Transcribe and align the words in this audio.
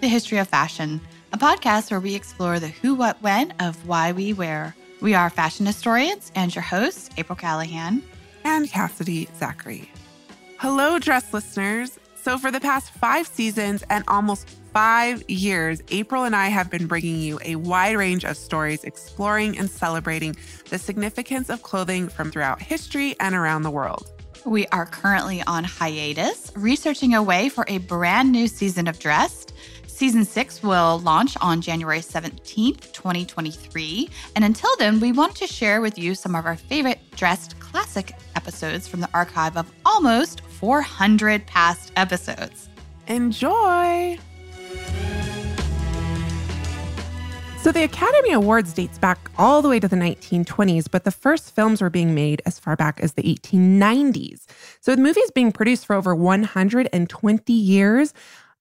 the 0.00 0.08
History 0.08 0.38
of 0.38 0.46
Fashion, 0.46 1.00
a 1.32 1.38
podcast 1.38 1.90
where 1.90 1.98
we 1.98 2.14
explore 2.14 2.60
the 2.60 2.68
who, 2.68 2.94
what, 2.94 3.20
when 3.20 3.52
of 3.58 3.86
why 3.86 4.12
we 4.12 4.32
wear. 4.32 4.76
We 5.00 5.14
are 5.14 5.28
fashion 5.28 5.66
historians 5.66 6.30
and 6.34 6.54
your 6.54 6.62
hosts, 6.62 7.10
April 7.16 7.36
Callahan 7.36 8.02
and 8.44 8.68
Cassidy 8.70 9.28
Zachary. 9.38 9.90
Hello, 10.58 10.98
dress 10.98 11.32
listeners. 11.32 11.98
So, 12.14 12.38
for 12.38 12.50
the 12.50 12.60
past 12.60 12.92
five 12.92 13.26
seasons 13.26 13.82
and 13.90 14.04
almost 14.06 14.48
five 14.72 15.28
years, 15.28 15.80
April 15.90 16.24
and 16.24 16.36
I 16.36 16.48
have 16.48 16.70
been 16.70 16.86
bringing 16.86 17.20
you 17.20 17.40
a 17.44 17.56
wide 17.56 17.96
range 17.96 18.24
of 18.24 18.36
stories 18.36 18.84
exploring 18.84 19.58
and 19.58 19.68
celebrating 19.68 20.36
the 20.68 20.78
significance 20.78 21.48
of 21.48 21.62
clothing 21.62 22.08
from 22.08 22.30
throughout 22.30 22.60
history 22.60 23.16
and 23.18 23.34
around 23.34 23.62
the 23.62 23.70
world. 23.70 24.10
We 24.44 24.66
are 24.68 24.86
currently 24.86 25.42
on 25.46 25.64
hiatus, 25.64 26.52
researching 26.56 27.14
a 27.14 27.22
way 27.22 27.48
for 27.48 27.64
a 27.68 27.78
brand 27.78 28.32
new 28.32 28.46
season 28.46 28.88
of 28.88 28.98
Dressed. 28.98 29.52
Season 29.98 30.24
six 30.24 30.62
will 30.62 31.00
launch 31.00 31.36
on 31.40 31.60
January 31.60 31.98
17th, 31.98 32.92
2023. 32.92 34.08
And 34.36 34.44
until 34.44 34.70
then, 34.76 35.00
we 35.00 35.10
want 35.10 35.34
to 35.34 35.46
share 35.48 35.80
with 35.80 35.98
you 35.98 36.14
some 36.14 36.36
of 36.36 36.46
our 36.46 36.54
favorite 36.54 37.00
Dressed 37.16 37.58
classic 37.58 38.12
episodes 38.36 38.86
from 38.86 39.00
the 39.00 39.08
archive 39.12 39.56
of 39.56 39.68
almost 39.84 40.42
400 40.42 41.44
past 41.48 41.90
episodes. 41.96 42.68
Enjoy! 43.08 44.16
So, 47.60 47.72
the 47.72 47.82
Academy 47.82 48.30
Awards 48.30 48.72
dates 48.72 48.98
back 48.98 49.18
all 49.36 49.62
the 49.62 49.68
way 49.68 49.80
to 49.80 49.88
the 49.88 49.96
1920s, 49.96 50.88
but 50.88 51.02
the 51.02 51.10
first 51.10 51.52
films 51.56 51.82
were 51.82 51.90
being 51.90 52.14
made 52.14 52.40
as 52.46 52.60
far 52.60 52.76
back 52.76 53.00
as 53.00 53.14
the 53.14 53.24
1890s. 53.24 54.44
So, 54.80 54.92
with 54.92 55.00
movies 55.00 55.32
being 55.32 55.50
produced 55.50 55.86
for 55.86 55.96
over 55.96 56.14
120 56.14 57.52
years, 57.52 58.14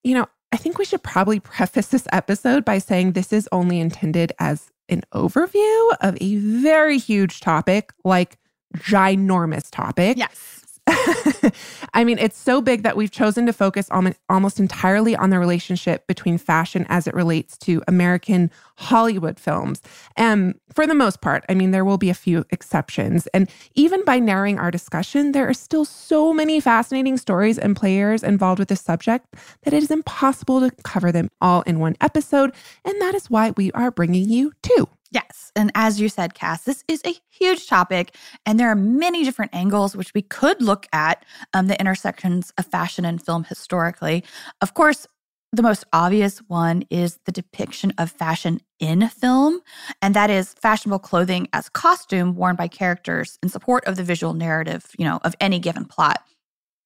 you 0.03 0.15
know, 0.15 0.25
I 0.51 0.57
think 0.57 0.77
we 0.77 0.85
should 0.85 1.03
probably 1.03 1.39
preface 1.39 1.87
this 1.87 2.07
episode 2.11 2.63
by 2.63 2.77
saying 2.77 3.11
this 3.11 3.33
is 3.33 3.49
only 3.51 3.79
intended 3.79 4.31
as 4.39 4.71
an 4.89 5.03
overview 5.13 5.95
of 6.01 6.17
a 6.21 6.37
very 6.37 6.97
huge 6.97 7.41
topic, 7.41 7.91
like 8.03 8.37
ginormous 8.77 9.69
topic. 9.69 10.17
Yes. 10.17 10.63
I 11.93 12.03
mean, 12.03 12.17
it's 12.17 12.37
so 12.37 12.61
big 12.61 12.83
that 12.83 12.95
we've 12.95 13.11
chosen 13.11 13.45
to 13.45 13.53
focus 13.53 13.89
almost 14.29 14.59
entirely 14.59 15.15
on 15.15 15.29
the 15.29 15.39
relationship 15.39 16.07
between 16.07 16.37
fashion 16.37 16.85
as 16.87 17.07
it 17.07 17.13
relates 17.13 17.57
to 17.59 17.81
American 17.87 18.49
Hollywood 18.77 19.39
films. 19.39 19.81
And 20.15 20.57
for 20.73 20.87
the 20.87 20.93
most 20.93 21.19
part, 21.21 21.43
I 21.49 21.55
mean, 21.55 21.71
there 21.71 21.83
will 21.83 21.97
be 21.97 22.09
a 22.09 22.13
few 22.13 22.45
exceptions. 22.51 23.27
And 23.27 23.49
even 23.75 24.03
by 24.05 24.19
narrowing 24.19 24.59
our 24.59 24.71
discussion, 24.71 25.33
there 25.33 25.49
are 25.49 25.53
still 25.53 25.83
so 25.83 26.33
many 26.33 26.59
fascinating 26.59 27.17
stories 27.17 27.57
and 27.57 27.75
players 27.75 28.23
involved 28.23 28.59
with 28.59 28.69
this 28.69 28.81
subject 28.81 29.35
that 29.63 29.73
it 29.73 29.83
is 29.83 29.91
impossible 29.91 30.61
to 30.61 30.71
cover 30.83 31.11
them 31.11 31.29
all 31.41 31.63
in 31.63 31.79
one 31.79 31.95
episode. 31.99 32.53
And 32.85 33.01
that 33.01 33.15
is 33.15 33.29
why 33.29 33.51
we 33.57 33.71
are 33.73 33.91
bringing 33.91 34.29
you 34.29 34.53
two. 34.61 34.87
Yes. 35.11 35.51
And 35.55 35.71
as 35.73 35.99
you 35.99 36.09
said, 36.09 36.33
Cass, 36.33 36.63
this 36.63 36.83
is 36.87 37.01
a 37.05 37.15
huge 37.29 37.67
topic, 37.67 38.15
and 38.45 38.59
there 38.59 38.69
are 38.69 38.75
many 38.75 39.23
different 39.23 39.55
angles 39.55 39.95
which 39.95 40.13
we 40.13 40.21
could 40.21 40.61
look 40.61 40.85
at 40.91 41.23
um, 41.53 41.67
the 41.67 41.79
intersections 41.79 42.51
of 42.57 42.65
fashion 42.65 43.05
and 43.05 43.23
film 43.23 43.45
historically. 43.45 44.23
Of 44.61 44.73
course, 44.73 45.07
the 45.53 45.63
most 45.63 45.85
obvious 45.93 46.39
one 46.49 46.83
is 46.89 47.19
the 47.25 47.31
depiction 47.31 47.93
of 47.97 48.11
fashion 48.11 48.59
in 48.79 49.07
film, 49.07 49.61
and 50.01 50.13
that 50.13 50.29
is 50.29 50.53
fashionable 50.53 50.99
clothing 50.99 51.47
as 51.53 51.69
costume 51.69 52.35
worn 52.35 52.57
by 52.57 52.67
characters 52.67 53.39
in 53.41 53.47
support 53.47 53.85
of 53.85 53.95
the 53.95 54.03
visual 54.03 54.33
narrative, 54.33 54.87
you 54.97 55.05
know, 55.05 55.19
of 55.23 55.35
any 55.39 55.57
given 55.57 55.85
plot. 55.85 56.21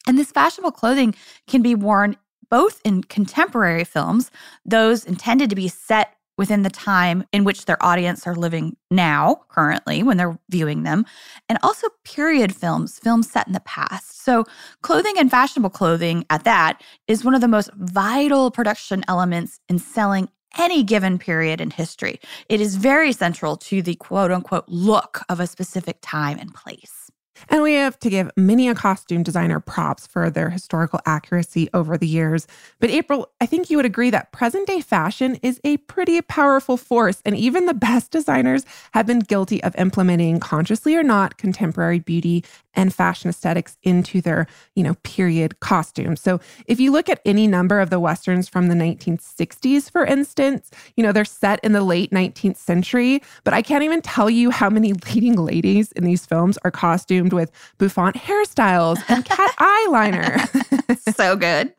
And 0.07 0.17
this 0.17 0.31
fashionable 0.31 0.71
clothing 0.71 1.15
can 1.47 1.61
be 1.63 1.73
worn 1.73 2.17
both 2.49 2.81
in 2.83 3.01
contemporary 3.03 3.83
films, 3.83 4.29
those 4.65 5.05
intended 5.05 5.49
to 5.49 5.55
be 5.55 5.67
set 5.67 6.15
within 6.41 6.63
the 6.63 6.71
time 6.71 7.23
in 7.31 7.43
which 7.43 7.65
their 7.65 7.77
audience 7.85 8.25
are 8.25 8.33
living 8.33 8.75
now, 8.89 9.43
currently, 9.49 10.01
when 10.01 10.17
they're 10.17 10.39
viewing 10.49 10.81
them, 10.81 11.05
and 11.47 11.59
also 11.61 11.87
period 12.03 12.55
films, 12.55 12.97
films 12.97 13.29
set 13.29 13.45
in 13.45 13.53
the 13.53 13.59
past. 13.59 14.23
So, 14.25 14.45
clothing 14.81 15.19
and 15.19 15.29
fashionable 15.29 15.69
clothing 15.69 16.25
at 16.31 16.43
that 16.45 16.81
is 17.07 17.23
one 17.23 17.35
of 17.35 17.41
the 17.41 17.47
most 17.47 17.69
vital 17.75 18.49
production 18.49 19.03
elements 19.07 19.59
in 19.69 19.77
selling 19.77 20.29
any 20.57 20.81
given 20.81 21.19
period 21.19 21.61
in 21.61 21.69
history. 21.69 22.19
It 22.49 22.59
is 22.59 22.75
very 22.75 23.13
central 23.13 23.55
to 23.57 23.83
the 23.83 23.93
quote 23.93 24.31
unquote 24.31 24.65
look 24.67 25.21
of 25.29 25.39
a 25.39 25.45
specific 25.45 25.99
time 26.01 26.39
and 26.39 26.51
place. 26.55 27.00
And 27.49 27.61
we 27.61 27.73
have 27.73 27.99
to 27.99 28.09
give 28.09 28.29
many 28.37 28.69
a 28.69 28.75
costume 28.75 29.23
designer 29.23 29.59
props 29.59 30.05
for 30.05 30.29
their 30.29 30.49
historical 30.49 30.99
accuracy 31.05 31.69
over 31.73 31.97
the 31.97 32.07
years. 32.07 32.47
But 32.79 32.89
April, 32.89 33.31
I 33.39 33.45
think 33.45 33.69
you 33.69 33.77
would 33.77 33.85
agree 33.85 34.09
that 34.09 34.31
present 34.31 34.67
day 34.67 34.81
fashion 34.81 35.35
is 35.41 35.59
a 35.63 35.77
pretty 35.77 36.21
powerful 36.21 36.77
force. 36.77 37.21
And 37.25 37.35
even 37.35 37.65
the 37.65 37.73
best 37.73 38.11
designers 38.11 38.65
have 38.93 39.05
been 39.05 39.19
guilty 39.19 39.63
of 39.63 39.75
implementing, 39.75 40.39
consciously 40.39 40.95
or 40.95 41.03
not, 41.03 41.37
contemporary 41.37 41.99
beauty 41.99 42.43
and 42.73 42.93
fashion 42.93 43.29
aesthetics 43.29 43.77
into 43.83 44.21
their, 44.21 44.47
you 44.75 44.83
know, 44.83 44.95
period 45.03 45.59
costumes. 45.59 46.21
So 46.21 46.39
if 46.67 46.79
you 46.79 46.91
look 46.91 47.09
at 47.09 47.21
any 47.25 47.47
number 47.47 47.79
of 47.79 47.89
the 47.89 47.99
westerns 47.99 48.47
from 48.47 48.67
the 48.67 48.75
1960s, 48.75 49.91
for 49.91 50.05
instance, 50.05 50.71
you 50.95 51.03
know, 51.03 51.11
they're 51.11 51.25
set 51.25 51.59
in 51.63 51.73
the 51.73 51.83
late 51.83 52.11
19th 52.11 52.57
century, 52.57 53.21
but 53.43 53.53
I 53.53 53.61
can't 53.61 53.83
even 53.83 54.01
tell 54.01 54.29
you 54.29 54.51
how 54.51 54.69
many 54.69 54.93
leading 55.13 55.35
ladies 55.35 55.91
in 55.93 56.03
these 56.03 56.25
films 56.25 56.57
are 56.63 56.71
costumed 56.71 57.33
with 57.33 57.51
bouffant 57.77 58.15
hairstyles 58.15 59.01
and 59.07 59.25
cat 59.25 59.55
eyeliner. 59.59 61.15
so 61.15 61.35
good. 61.35 61.73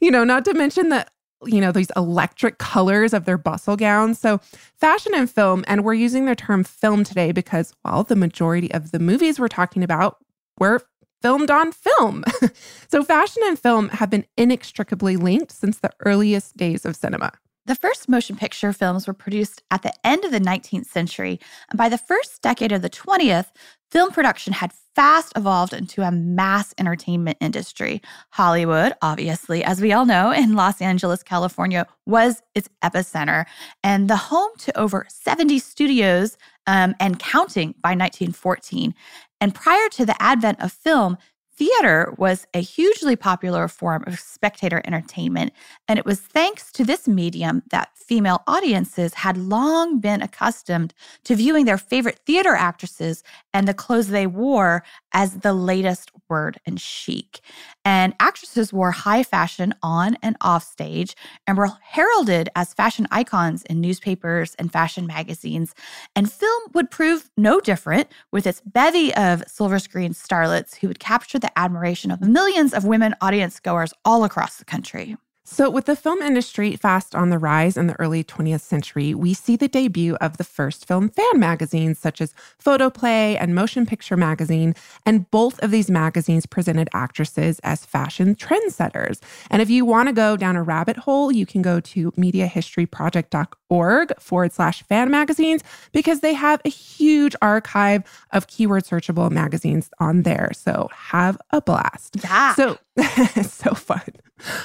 You 0.00 0.10
know, 0.10 0.24
not 0.24 0.44
to 0.46 0.54
mention 0.54 0.88
the 0.88 1.06
you 1.46 1.60
know, 1.60 1.72
these 1.72 1.90
electric 1.96 2.58
colors 2.58 3.12
of 3.12 3.24
their 3.24 3.38
bustle 3.38 3.76
gowns. 3.76 4.18
So, 4.18 4.38
fashion 4.78 5.12
and 5.14 5.30
film, 5.30 5.64
and 5.66 5.84
we're 5.84 5.94
using 5.94 6.26
the 6.26 6.36
term 6.36 6.64
film 6.64 7.04
today 7.04 7.32
because, 7.32 7.72
well, 7.84 8.04
the 8.04 8.16
majority 8.16 8.72
of 8.72 8.90
the 8.90 8.98
movies 8.98 9.38
we're 9.38 9.48
talking 9.48 9.82
about 9.82 10.18
were 10.58 10.82
filmed 11.22 11.50
on 11.50 11.72
film. 11.72 12.24
so, 12.90 13.02
fashion 13.02 13.42
and 13.46 13.58
film 13.58 13.88
have 13.90 14.10
been 14.10 14.26
inextricably 14.36 15.16
linked 15.16 15.52
since 15.52 15.78
the 15.78 15.92
earliest 16.04 16.56
days 16.56 16.84
of 16.84 16.96
cinema. 16.96 17.32
The 17.64 17.76
first 17.76 18.08
motion 18.08 18.34
picture 18.34 18.72
films 18.72 19.06
were 19.06 19.14
produced 19.14 19.62
at 19.70 19.82
the 19.82 19.92
end 20.04 20.24
of 20.24 20.32
the 20.32 20.40
19th 20.40 20.86
century, 20.86 21.38
and 21.70 21.78
by 21.78 21.88
the 21.88 21.98
first 21.98 22.42
decade 22.42 22.72
of 22.72 22.82
the 22.82 22.90
20th, 22.90 23.52
film 23.92 24.10
production 24.10 24.54
had 24.54 24.72
fast 24.94 25.34
evolved 25.36 25.74
into 25.74 26.00
a 26.00 26.10
mass 26.10 26.74
entertainment 26.78 27.36
industry. 27.42 28.00
Hollywood, 28.30 28.94
obviously, 29.02 29.62
as 29.62 29.82
we 29.82 29.92
all 29.92 30.06
know, 30.06 30.32
in 30.32 30.54
Los 30.54 30.80
Angeles, 30.80 31.22
California, 31.22 31.86
was 32.06 32.42
its 32.54 32.70
epicenter 32.82 33.44
and 33.84 34.08
the 34.08 34.16
home 34.16 34.50
to 34.58 34.78
over 34.78 35.06
70 35.10 35.58
studios 35.58 36.38
um, 36.66 36.94
and 37.00 37.18
counting 37.18 37.74
by 37.82 37.90
1914. 37.90 38.94
And 39.42 39.54
prior 39.54 39.88
to 39.90 40.06
the 40.06 40.20
advent 40.22 40.62
of 40.62 40.72
film, 40.72 41.18
Theater 41.62 42.12
was 42.18 42.44
a 42.54 42.60
hugely 42.60 43.14
popular 43.14 43.68
form 43.68 44.02
of 44.08 44.18
spectator 44.18 44.82
entertainment, 44.84 45.52
and 45.86 45.96
it 45.96 46.04
was 46.04 46.18
thanks 46.18 46.72
to 46.72 46.82
this 46.82 47.06
medium 47.06 47.62
that 47.70 47.96
female 47.96 48.42
audiences 48.48 49.14
had 49.14 49.36
long 49.36 50.00
been 50.00 50.22
accustomed 50.22 50.92
to 51.22 51.36
viewing 51.36 51.64
their 51.64 51.78
favorite 51.78 52.18
theater 52.26 52.56
actresses 52.56 53.22
and 53.54 53.68
the 53.68 53.74
clothes 53.74 54.08
they 54.08 54.26
wore 54.26 54.82
as 55.12 55.38
the 55.38 55.52
latest 55.52 56.10
word 56.28 56.58
and 56.66 56.80
chic. 56.80 57.40
And 57.84 58.14
actresses 58.20 58.72
wore 58.72 58.90
high 58.90 59.22
fashion 59.22 59.74
on 59.82 60.16
and 60.22 60.36
off 60.40 60.64
stage 60.64 61.14
and 61.46 61.56
were 61.56 61.70
heralded 61.82 62.48
as 62.56 62.74
fashion 62.74 63.06
icons 63.10 63.62
in 63.64 63.80
newspapers 63.80 64.54
and 64.58 64.72
fashion 64.72 65.06
magazines. 65.06 65.74
And 66.16 66.30
film 66.30 66.62
would 66.74 66.90
prove 66.90 67.30
no 67.36 67.60
different 67.60 68.08
with 68.30 68.46
its 68.46 68.60
bevy 68.60 69.14
of 69.14 69.44
silver 69.46 69.78
screen 69.78 70.12
starlets 70.12 70.76
who 70.76 70.88
would 70.88 71.00
capture 71.00 71.38
the 71.38 71.51
admiration 71.56 72.10
of 72.10 72.20
millions 72.20 72.74
of 72.74 72.84
women 72.84 73.14
audience 73.20 73.60
goers 73.60 73.92
all 74.04 74.24
across 74.24 74.56
the 74.56 74.64
country. 74.64 75.16
So, 75.44 75.68
with 75.68 75.86
the 75.86 75.96
film 75.96 76.22
industry 76.22 76.76
fast 76.76 77.16
on 77.16 77.30
the 77.30 77.38
rise 77.38 77.76
in 77.76 77.88
the 77.88 77.98
early 77.98 78.22
20th 78.22 78.60
century, 78.60 79.12
we 79.12 79.34
see 79.34 79.56
the 79.56 79.66
debut 79.66 80.14
of 80.20 80.36
the 80.36 80.44
first 80.44 80.86
film 80.86 81.08
fan 81.08 81.40
magazines 81.40 81.98
such 81.98 82.20
as 82.20 82.32
Photoplay 82.58 83.34
and 83.34 83.52
Motion 83.52 83.84
Picture 83.84 84.16
Magazine. 84.16 84.76
And 85.04 85.28
both 85.32 85.58
of 85.60 85.72
these 85.72 85.90
magazines 85.90 86.46
presented 86.46 86.88
actresses 86.94 87.58
as 87.64 87.84
fashion 87.84 88.36
trendsetters. 88.36 89.20
And 89.50 89.60
if 89.60 89.68
you 89.68 89.84
want 89.84 90.08
to 90.08 90.12
go 90.12 90.36
down 90.36 90.54
a 90.54 90.62
rabbit 90.62 90.96
hole, 90.96 91.32
you 91.32 91.44
can 91.44 91.60
go 91.60 91.80
to 91.80 92.12
mediahistoryproject.org 92.12 94.20
forward 94.20 94.52
slash 94.52 94.84
fan 94.84 95.10
magazines 95.10 95.64
because 95.90 96.20
they 96.20 96.34
have 96.34 96.60
a 96.64 96.68
huge 96.68 97.34
archive 97.42 98.04
of 98.30 98.46
keyword 98.46 98.84
searchable 98.84 99.28
magazines 99.28 99.90
on 99.98 100.22
there. 100.22 100.52
So, 100.54 100.88
have 100.94 101.36
a 101.50 101.60
blast. 101.60 102.18
Yeah. 102.22 102.54
So, 102.54 102.78
so 103.42 103.74
fun. 103.74 104.02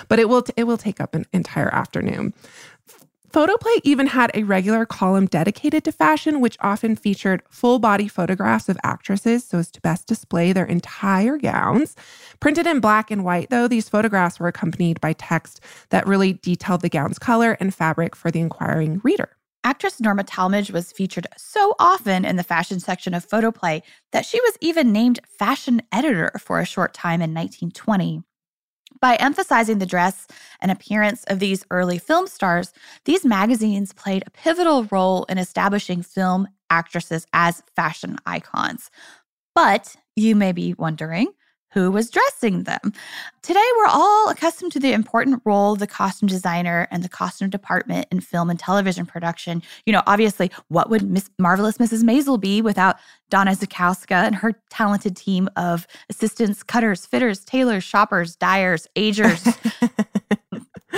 But 0.07 0.19
it 0.19 0.29
will 0.29 0.44
it 0.56 0.65
will 0.65 0.77
take 0.77 1.00
up 1.00 1.15
an 1.15 1.25
entire 1.33 1.74
afternoon. 1.74 2.33
Photoplay 3.31 3.74
even 3.83 4.07
had 4.07 4.31
a 4.33 4.44
regular 4.44 4.85
column 4.85 5.25
dedicated 5.25 5.83
to 5.83 5.91
fashion, 5.91 6.39
which 6.39 6.57
often 6.62 6.95
featured 6.95 7.44
full 7.50 7.77
body 7.77 8.07
photographs 8.07 8.69
of 8.69 8.77
actresses 8.83 9.44
so 9.44 9.59
as 9.59 9.69
to 9.71 9.81
best 9.81 10.07
display 10.07 10.53
their 10.53 10.65
entire 10.65 11.38
gowns. 11.38 11.95
Printed 12.39 12.65
in 12.65 12.79
black 12.79 13.12
and 13.12 13.25
white, 13.25 13.50
though, 13.50 13.68
these 13.68 13.89
photographs 13.89 14.39
were 14.39 14.47
accompanied 14.47 15.01
by 15.01 15.13
text 15.13 15.59
that 15.89 16.07
really 16.07 16.33
detailed 16.33 16.81
the 16.81 16.89
gown's 16.89 17.19
color 17.19 17.57
and 17.59 17.75
fabric 17.75 18.15
for 18.15 18.31
the 18.31 18.39
inquiring 18.39 19.01
reader. 19.03 19.37
Actress 19.67 19.99
Norma 19.99 20.23
Talmadge 20.23 20.71
was 20.71 20.93
featured 20.93 21.27
so 21.35 21.75
often 21.77 22.23
in 22.23 22.37
the 22.37 22.43
fashion 22.43 22.79
section 22.79 23.13
of 23.13 23.25
Photoplay 23.25 23.83
that 24.13 24.25
she 24.25 24.39
was 24.39 24.57
even 24.61 24.93
named 24.93 25.19
fashion 25.27 25.81
editor 25.91 26.31
for 26.39 26.61
a 26.61 26.65
short 26.65 26.93
time 26.93 27.21
in 27.21 27.33
1920. 27.33 28.23
By 29.01 29.15
emphasizing 29.15 29.79
the 29.79 29.85
dress 29.85 30.25
and 30.61 30.71
appearance 30.71 31.25
of 31.25 31.39
these 31.39 31.65
early 31.69 31.97
film 31.97 32.27
stars, 32.27 32.71
these 33.03 33.25
magazines 33.25 33.91
played 33.91 34.23
a 34.25 34.31
pivotal 34.31 34.85
role 34.85 35.25
in 35.25 35.37
establishing 35.37 36.01
film 36.01 36.47
actresses 36.69 37.27
as 37.33 37.61
fashion 37.75 38.15
icons. 38.25 38.89
But 39.53 39.97
you 40.15 40.37
may 40.37 40.53
be 40.53 40.75
wondering, 40.75 41.27
who 41.77 41.91
was 41.91 42.09
dressing 42.09 42.63
them. 42.63 42.91
Today, 43.44 43.63
we're 43.77 43.91
all 43.91 44.29
accustomed 44.29 44.71
to 44.71 44.79
the 44.79 44.94
important 44.94 45.44
role 45.45 45.74
of 45.74 45.79
the 45.79 45.85
costume 45.85 46.27
designer 46.27 46.88
and 46.89 47.03
the 47.03 47.09
costume 47.09 47.51
department 47.51 48.07
in 48.12 48.19
film 48.19 48.50
and 48.50 48.59
television 48.59 49.06
production. 49.06 49.62
You 49.85 49.94
know, 49.94 50.01
obviously, 50.07 50.50
what 50.69 50.89
would 50.89 51.03
Miss 51.03 51.29
Marvelous 51.38 51.77
Mrs. 51.77 52.03
Maisel 52.03 52.39
be 52.39 52.63
without 52.63 52.95
Donna 53.29 53.51
Zakowska 53.51 54.25
and 54.25 54.33
her 54.33 54.53
talented 54.71 55.15
team 55.15 55.50
of 55.56 55.85
assistants, 56.09 56.63
cutters, 56.63 57.06
fitters, 57.06 57.45
tailors, 57.45 57.83
shoppers, 57.83 58.35
dyers, 58.35 58.88
agers? 58.95 59.47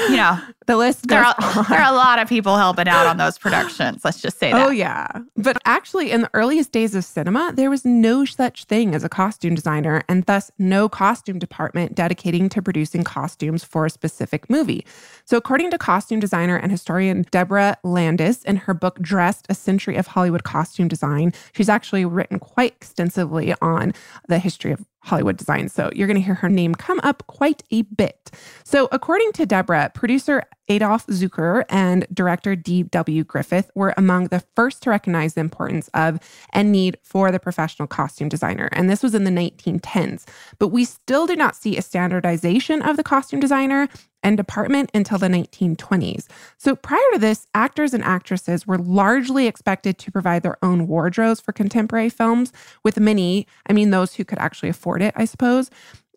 you 0.09 0.17
know, 0.17 0.39
the 0.67 0.77
list 0.77 1.07
there 1.07 1.23
are, 1.23 1.35
on. 1.41 1.65
there 1.69 1.79
are 1.79 1.91
a 1.91 1.95
lot 1.95 2.19
of 2.19 2.29
people 2.29 2.57
helping 2.57 2.87
out 2.87 3.07
on 3.07 3.17
those 3.17 3.37
productions. 3.37 4.05
Let's 4.05 4.21
just 4.21 4.39
say 4.39 4.51
that. 4.51 4.67
Oh, 4.67 4.71
yeah. 4.71 5.07
But 5.35 5.57
actually, 5.65 6.11
in 6.11 6.21
the 6.21 6.29
earliest 6.33 6.71
days 6.71 6.95
of 6.95 7.03
cinema, 7.03 7.51
there 7.53 7.69
was 7.69 7.85
no 7.85 8.25
such 8.25 8.65
thing 8.65 8.93
as 8.95 9.03
a 9.03 9.09
costume 9.09 9.55
designer, 9.55 10.03
and 10.07 10.25
thus 10.25 10.51
no 10.57 10.87
costume 10.87 11.39
department 11.39 11.95
dedicating 11.95 12.49
to 12.49 12.61
producing 12.61 13.03
costumes 13.03 13.63
for 13.63 13.85
a 13.85 13.89
specific 13.89 14.49
movie. 14.49 14.85
So, 15.25 15.37
according 15.37 15.71
to 15.71 15.77
costume 15.77 16.19
designer 16.19 16.55
and 16.55 16.71
historian 16.71 17.25
Deborah 17.31 17.77
Landis 17.83 18.43
in 18.43 18.57
her 18.57 18.73
book 18.73 18.99
Dressed 18.99 19.45
A 19.49 19.55
Century 19.55 19.95
of 19.95 20.07
Hollywood 20.07 20.43
Costume 20.43 20.87
Design, 20.87 21.33
she's 21.53 21.69
actually 21.69 22.05
written 22.05 22.39
quite 22.39 22.73
extensively 22.73 23.53
on 23.61 23.93
the 24.27 24.39
history 24.39 24.71
of 24.71 24.85
Hollywood 25.01 25.37
design. 25.37 25.69
So 25.69 25.89
you're 25.95 26.07
going 26.07 26.17
to 26.17 26.21
hear 26.21 26.35
her 26.35 26.49
name 26.49 26.75
come 26.75 26.99
up 27.03 27.25
quite 27.27 27.63
a 27.71 27.83
bit. 27.83 28.31
So, 28.63 28.87
according 28.91 29.31
to 29.33 29.45
Deborah, 29.45 29.91
producer 29.93 30.43
Adolph 30.69 31.07
Zukor 31.07 31.65
and 31.67 32.05
director 32.13 32.55
D.W. 32.55 33.23
Griffith 33.23 33.71
were 33.73 33.93
among 33.97 34.27
the 34.27 34.43
first 34.55 34.83
to 34.83 34.91
recognize 34.91 35.33
the 35.33 35.41
importance 35.41 35.89
of 35.93 36.19
and 36.53 36.71
need 36.71 36.97
for 37.01 37.31
the 37.31 37.39
professional 37.39 37.87
costume 37.87 38.29
designer. 38.29 38.69
And 38.71 38.89
this 38.89 39.01
was 39.01 39.15
in 39.15 39.23
the 39.23 39.31
1910s. 39.31 40.25
But 40.59 40.67
we 40.67 40.85
still 40.85 41.25
do 41.25 41.35
not 41.35 41.55
see 41.55 41.75
a 41.75 41.81
standardization 41.81 42.83
of 42.83 42.97
the 42.97 43.03
costume 43.03 43.39
designer 43.39 43.89
and 44.21 44.37
department 44.37 44.91
until 44.93 45.17
the 45.17 45.27
1920s. 45.27 46.27
So 46.57 46.75
prior 46.75 46.99
to 47.13 47.19
this, 47.19 47.47
actors 47.55 47.93
and 47.93 48.03
actresses 48.03 48.67
were 48.67 48.77
largely 48.77 49.47
expected 49.47 49.97
to 49.97 50.11
provide 50.11 50.43
their 50.43 50.63
own 50.63 50.87
wardrobes 50.87 51.39
for 51.39 51.51
contemporary 51.51 52.09
films, 52.09 52.51
with 52.83 52.99
many, 52.99 53.47
I 53.67 53.73
mean, 53.73 53.89
those 53.89 54.15
who 54.15 54.25
could 54.25 54.39
actually 54.39 54.69
afford 54.69 55.01
it, 55.01 55.13
I 55.15 55.25
suppose. 55.25 55.71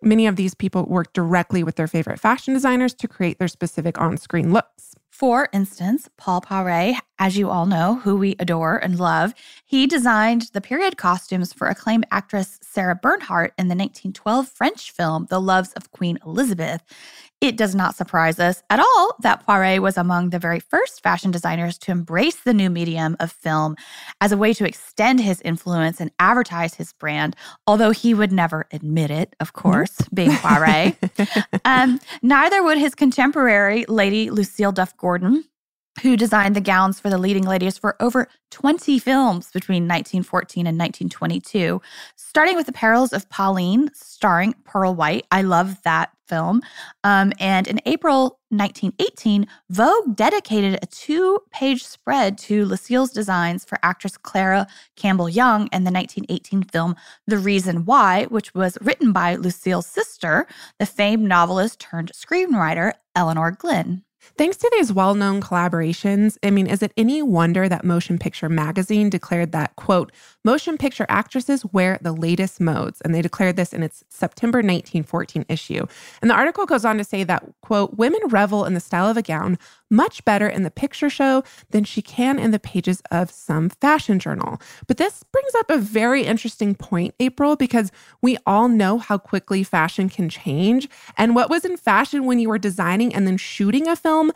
Many 0.04 0.26
of 0.26 0.34
these 0.34 0.54
people 0.54 0.84
work 0.86 1.12
directly 1.12 1.62
with 1.62 1.76
their 1.76 1.86
favorite 1.86 2.18
fashion 2.18 2.52
designers 2.52 2.92
to 2.94 3.06
create 3.06 3.38
their 3.38 3.46
specific 3.46 4.00
on 4.00 4.16
screen 4.16 4.52
looks. 4.52 4.96
For 5.10 5.48
instance, 5.52 6.08
Paul 6.16 6.40
Poiret, 6.40 6.96
as 7.20 7.36
you 7.36 7.50
all 7.50 7.66
know, 7.66 8.00
who 8.02 8.16
we 8.16 8.34
adore 8.40 8.78
and 8.78 8.98
love, 8.98 9.32
he 9.64 9.86
designed 9.86 10.50
the 10.52 10.60
period 10.60 10.96
costumes 10.96 11.52
for 11.52 11.68
acclaimed 11.68 12.06
actress 12.10 12.58
Sarah 12.62 12.98
Bernhardt 13.00 13.52
in 13.56 13.68
the 13.68 13.76
1912 13.76 14.48
French 14.48 14.90
film 14.90 15.28
The 15.30 15.40
Loves 15.40 15.72
of 15.74 15.92
Queen 15.92 16.18
Elizabeth. 16.26 16.82
It 17.42 17.56
does 17.56 17.74
not 17.74 17.96
surprise 17.96 18.38
us 18.38 18.62
at 18.70 18.78
all 18.78 19.16
that 19.18 19.44
Poiret 19.44 19.80
was 19.80 19.98
among 19.98 20.30
the 20.30 20.38
very 20.38 20.60
first 20.60 21.02
fashion 21.02 21.32
designers 21.32 21.76
to 21.78 21.90
embrace 21.90 22.36
the 22.36 22.54
new 22.54 22.70
medium 22.70 23.16
of 23.18 23.32
film 23.32 23.74
as 24.20 24.30
a 24.30 24.36
way 24.36 24.54
to 24.54 24.64
extend 24.64 25.20
his 25.20 25.40
influence 25.40 26.00
and 26.00 26.12
advertise 26.20 26.74
his 26.74 26.92
brand, 26.92 27.34
although 27.66 27.90
he 27.90 28.14
would 28.14 28.30
never 28.30 28.68
admit 28.70 29.10
it, 29.10 29.34
of 29.40 29.54
course, 29.54 29.96
being 30.14 30.30
Poiret. 30.30 30.96
um, 31.64 31.98
neither 32.22 32.62
would 32.62 32.78
his 32.78 32.94
contemporary, 32.94 33.86
Lady 33.88 34.30
Lucile 34.30 34.70
Duff 34.70 34.96
Gordon, 34.96 35.42
who 36.02 36.16
designed 36.16 36.54
the 36.54 36.60
gowns 36.60 37.00
for 37.00 37.10
the 37.10 37.18
leading 37.18 37.44
ladies 37.44 37.76
for 37.76 37.96
over 38.00 38.28
20 38.52 39.00
films 39.00 39.50
between 39.50 39.88
1914 39.88 40.66
and 40.68 40.78
1922, 40.78 41.82
starting 42.14 42.54
with 42.54 42.66
The 42.66 42.72
Perils 42.72 43.12
of 43.12 43.28
Pauline, 43.28 43.90
starring 43.94 44.54
Pearl 44.64 44.94
White. 44.94 45.26
I 45.32 45.42
love 45.42 45.82
that 45.82 46.12
film. 46.26 46.62
Um, 47.04 47.32
and 47.38 47.66
in 47.66 47.80
April 47.86 48.38
1918, 48.50 49.46
Vogue 49.70 50.14
dedicated 50.14 50.78
a 50.82 50.86
two 50.86 51.38
page 51.50 51.84
spread 51.84 52.38
to 52.38 52.64
Lucile's 52.64 53.10
designs 53.10 53.64
for 53.64 53.78
actress 53.82 54.16
Clara 54.16 54.66
Kimball 54.96 55.28
Young 55.28 55.68
in 55.72 55.84
the 55.84 55.90
1918 55.90 56.64
film 56.64 56.96
The 57.26 57.38
Reason 57.38 57.84
Why, 57.84 58.24
which 58.24 58.54
was 58.54 58.78
written 58.80 59.12
by 59.12 59.36
Lucile's 59.36 59.86
sister, 59.86 60.46
the 60.78 60.86
famed 60.86 61.28
novelist 61.28 61.80
turned 61.80 62.12
screenwriter 62.12 62.92
Elinor 63.14 63.50
Glyn. 63.52 64.04
Thanks 64.36 64.56
to 64.58 64.70
these 64.72 64.92
well 64.92 65.14
known 65.14 65.40
collaborations, 65.40 66.38
I 66.42 66.50
mean, 66.50 66.66
is 66.66 66.82
it 66.82 66.92
any 66.96 67.22
wonder 67.22 67.68
that 67.68 67.84
Motion 67.84 68.18
Picture 68.18 68.48
Magazine 68.48 69.10
declared 69.10 69.52
that, 69.52 69.74
quote, 69.76 70.12
motion 70.44 70.78
picture 70.78 71.06
actresses 71.08 71.64
wear 71.66 71.98
the 72.00 72.12
latest 72.12 72.60
modes? 72.60 73.00
And 73.00 73.14
they 73.14 73.20
declared 73.20 73.56
this 73.56 73.72
in 73.72 73.82
its 73.82 74.04
September 74.08 74.58
1914 74.58 75.44
issue. 75.48 75.86
And 76.20 76.30
the 76.30 76.34
article 76.34 76.66
goes 76.66 76.84
on 76.84 76.98
to 76.98 77.04
say 77.04 77.24
that, 77.24 77.44
quote, 77.62 77.96
women 77.96 78.20
revel 78.28 78.64
in 78.64 78.74
the 78.74 78.80
style 78.80 79.08
of 79.08 79.16
a 79.16 79.22
gown 79.22 79.58
much 79.92 80.24
better 80.24 80.48
in 80.48 80.62
the 80.64 80.70
picture 80.70 81.10
show 81.10 81.44
than 81.70 81.84
she 81.84 82.02
can 82.02 82.38
in 82.38 82.50
the 82.50 82.58
pages 82.58 83.02
of 83.10 83.30
some 83.30 83.68
fashion 83.68 84.18
journal. 84.18 84.60
But 84.88 84.96
this 84.96 85.22
brings 85.30 85.54
up 85.54 85.70
a 85.70 85.78
very 85.78 86.24
interesting 86.24 86.74
point, 86.74 87.14
April, 87.20 87.54
because 87.54 87.92
we 88.20 88.38
all 88.46 88.68
know 88.68 88.98
how 88.98 89.18
quickly 89.18 89.62
fashion 89.62 90.08
can 90.08 90.28
change. 90.28 90.88
And 91.16 91.34
what 91.34 91.50
was 91.50 91.64
in 91.64 91.76
fashion 91.76 92.24
when 92.24 92.38
you 92.38 92.48
were 92.48 92.58
designing 92.58 93.14
and 93.14 93.26
then 93.26 93.36
shooting 93.36 93.86
a 93.86 93.94
film, 93.94 94.32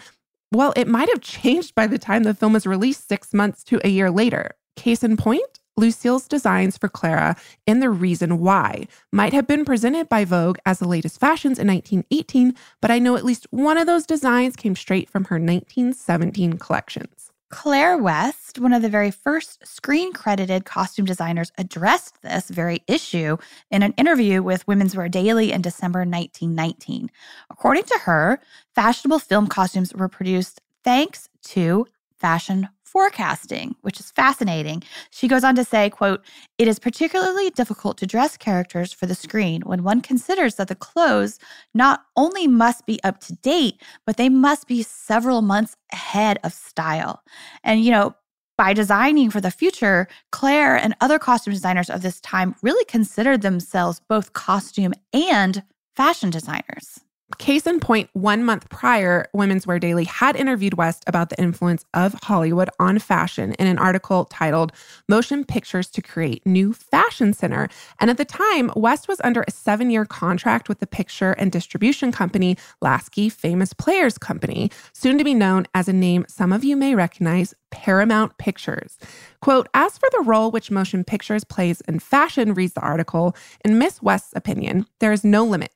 well, 0.53 0.73
it 0.77 0.87
might 0.87 1.09
have 1.09 1.21
changed 1.23 1.75
by 1.75 1.87
the 1.87 1.99
time 1.99 2.23
the 2.23 2.35
film 2.35 2.53
was 2.53 2.67
released 2.67 3.09
six 3.09 3.33
months 3.35 3.65
to 3.65 3.81
a 3.83 3.89
year 3.89 4.11
later. 4.11 4.53
Case 4.77 5.03
in 5.03 5.17
point, 5.17 5.61
Lucile's 5.77 6.27
designs 6.27 6.79
for 6.79 6.89
Clara 6.89 7.37
and 7.67 7.83
the 7.83 7.91
reason 7.91 8.39
why 8.39 8.89
might 9.13 9.33
have 9.33 9.47
been 9.47 9.65
presented 9.65 10.09
by 10.09 10.25
Vogue 10.25 10.59
as 10.65 10.79
the 10.79 10.89
latest 10.89 11.21
fashions 11.21 11.59
in 11.59 11.67
1918, 11.69 12.55
but 12.81 12.91
I 12.91 12.99
know 12.99 13.17
at 13.17 13.25
least 13.25 13.47
one 13.51 13.77
of 13.77 13.87
those 13.87 14.07
designs 14.07 14.57
came 14.57 14.75
straight 14.75 15.11
from 15.11 15.25
her 15.25 15.37
1917 15.37 16.55
collections. 16.55 17.31
Claire 17.51 17.97
West, 17.97 18.59
one 18.59 18.73
of 18.73 18.83
the 18.83 18.89
very 18.89 19.11
first 19.11 19.65
screen 19.67 20.13
credited 20.13 20.65
costume 20.65 21.05
designers, 21.05 21.53
addressed 21.59 22.21
this 22.23 22.49
very 22.49 22.83
issue 22.89 23.37
in 23.71 23.83
an 23.83 23.93
interview 23.97 24.43
with 24.43 24.67
Women's 24.67 24.97
Wear 24.97 25.09
Daily 25.09 25.53
in 25.53 25.63
December 25.63 26.01
1919. 26.01 27.09
According 27.49 27.85
to 27.85 27.99
her, 28.05 28.41
fashionable 28.75 29.21
film 29.21 29.47
costumes 29.47 29.95
were 29.95 30.09
produced 30.09 30.61
thanks 30.83 31.29
to 31.45 31.87
fashion 32.19 32.69
forecasting, 32.87 33.75
which 33.83 33.99
is 34.01 34.13
fascinating. 34.13 34.83
She 35.11 35.29
goes 35.29 35.45
on 35.45 35.57
to 35.57 35.65
say, 35.65 35.91
quote, 35.91 36.25
"It 36.57 36.69
is 36.69 36.79
particularly 36.79 37.51
difficult 37.51 37.99
to 37.99 38.07
dress 38.07 38.37
characters 38.37 38.93
for 38.93 39.07
the 39.07 39.15
screen 39.15 39.63
when 39.63 39.83
one 39.83 40.01
considers 40.01 40.55
that 40.55 40.69
the 40.69 40.75
clothes 40.75 41.39
not 41.75 42.05
only 42.17 42.47
must 42.47 42.87
be 42.87 43.03
up 43.03 43.21
to 43.21 43.35
date, 43.35 43.83
but 44.07 44.17
they 44.17 44.29
must 44.29 44.67
be 44.67 44.83
several 44.83 45.43
months 45.43 45.77
ahead 45.93 46.39
of 46.45 46.53
style." 46.53 47.23
And 47.65 47.85
you 47.85 47.91
know, 47.91 48.15
by 48.57 48.73
designing 48.73 49.31
for 49.31 49.41
the 49.41 49.51
future, 49.51 50.09
Claire 50.33 50.77
and 50.77 50.95
other 51.01 51.19
costume 51.19 51.53
designers 51.53 51.91
of 51.91 52.03
this 52.03 52.21
time 52.21 52.55
really 52.63 52.85
considered 52.87 53.43
themselves 53.43 54.01
both 54.09 54.33
costume 54.33 54.95
and 55.13 55.63
fashion 55.95 56.31
designers. 56.31 57.01
Case 57.39 57.67
in 57.67 57.81
point, 57.81 58.09
one 58.13 58.45
month 58.45 58.69
prior, 58.69 59.27
Women's 59.33 59.67
Wear 59.67 59.81
Daily 59.81 60.05
had 60.05 60.37
interviewed 60.37 60.75
West 60.75 61.03
about 61.09 61.29
the 61.29 61.41
influence 61.41 61.85
of 61.93 62.15
Hollywood 62.23 62.71
on 62.79 63.01
fashion 63.01 63.53
in 63.55 63.67
an 63.67 63.79
article 63.79 64.27
titled 64.27 64.71
Motion 65.09 65.45
Pictures 65.45 65.91
to 65.91 66.03
Create 66.03 66.47
New 66.47 66.73
Fashion 66.73 67.33
Center. 67.33 67.69
And 67.99 68.11
at 68.11 68.17
the 68.17 68.25
time, 68.25 68.71
West 68.77 69.09
was 69.09 69.21
under 69.25 69.43
a 69.43 69.51
seven 69.51 69.91
year 69.91 70.05
contract 70.05 70.69
with 70.69 70.79
the 70.79 70.87
picture 70.87 71.33
and 71.33 71.51
distribution 71.51 72.13
company 72.13 72.57
Lasky 72.81 73.29
Famous 73.29 73.73
Players 73.73 74.19
Company, 74.19 74.71
soon 74.93 75.19
to 75.19 75.25
be 75.25 75.35
known 75.35 75.67
as 75.75 75.89
a 75.89 75.93
name 75.93 76.27
some 76.29 76.53
of 76.53 76.63
you 76.63 76.77
may 76.77 76.95
recognize 76.95 77.55
Paramount 77.73 78.39
Pictures. 78.39 78.99
Quote, 79.41 79.69
as 79.75 79.99
for 79.99 80.09
the 80.13 80.23
role 80.23 80.53
which 80.53 80.71
motion 80.71 81.03
pictures 81.03 81.43
plays 81.43 81.81
in 81.83 81.99
fashion, 81.99 82.55
reads 82.55 82.75
the 82.75 82.81
article, 82.81 83.35
in 83.65 83.79
Miss 83.79 84.01
West's 84.01 84.33
opinion, 84.37 84.87
there 85.01 85.13
is 85.13 85.25
no 85.25 85.45
limit. 85.45 85.73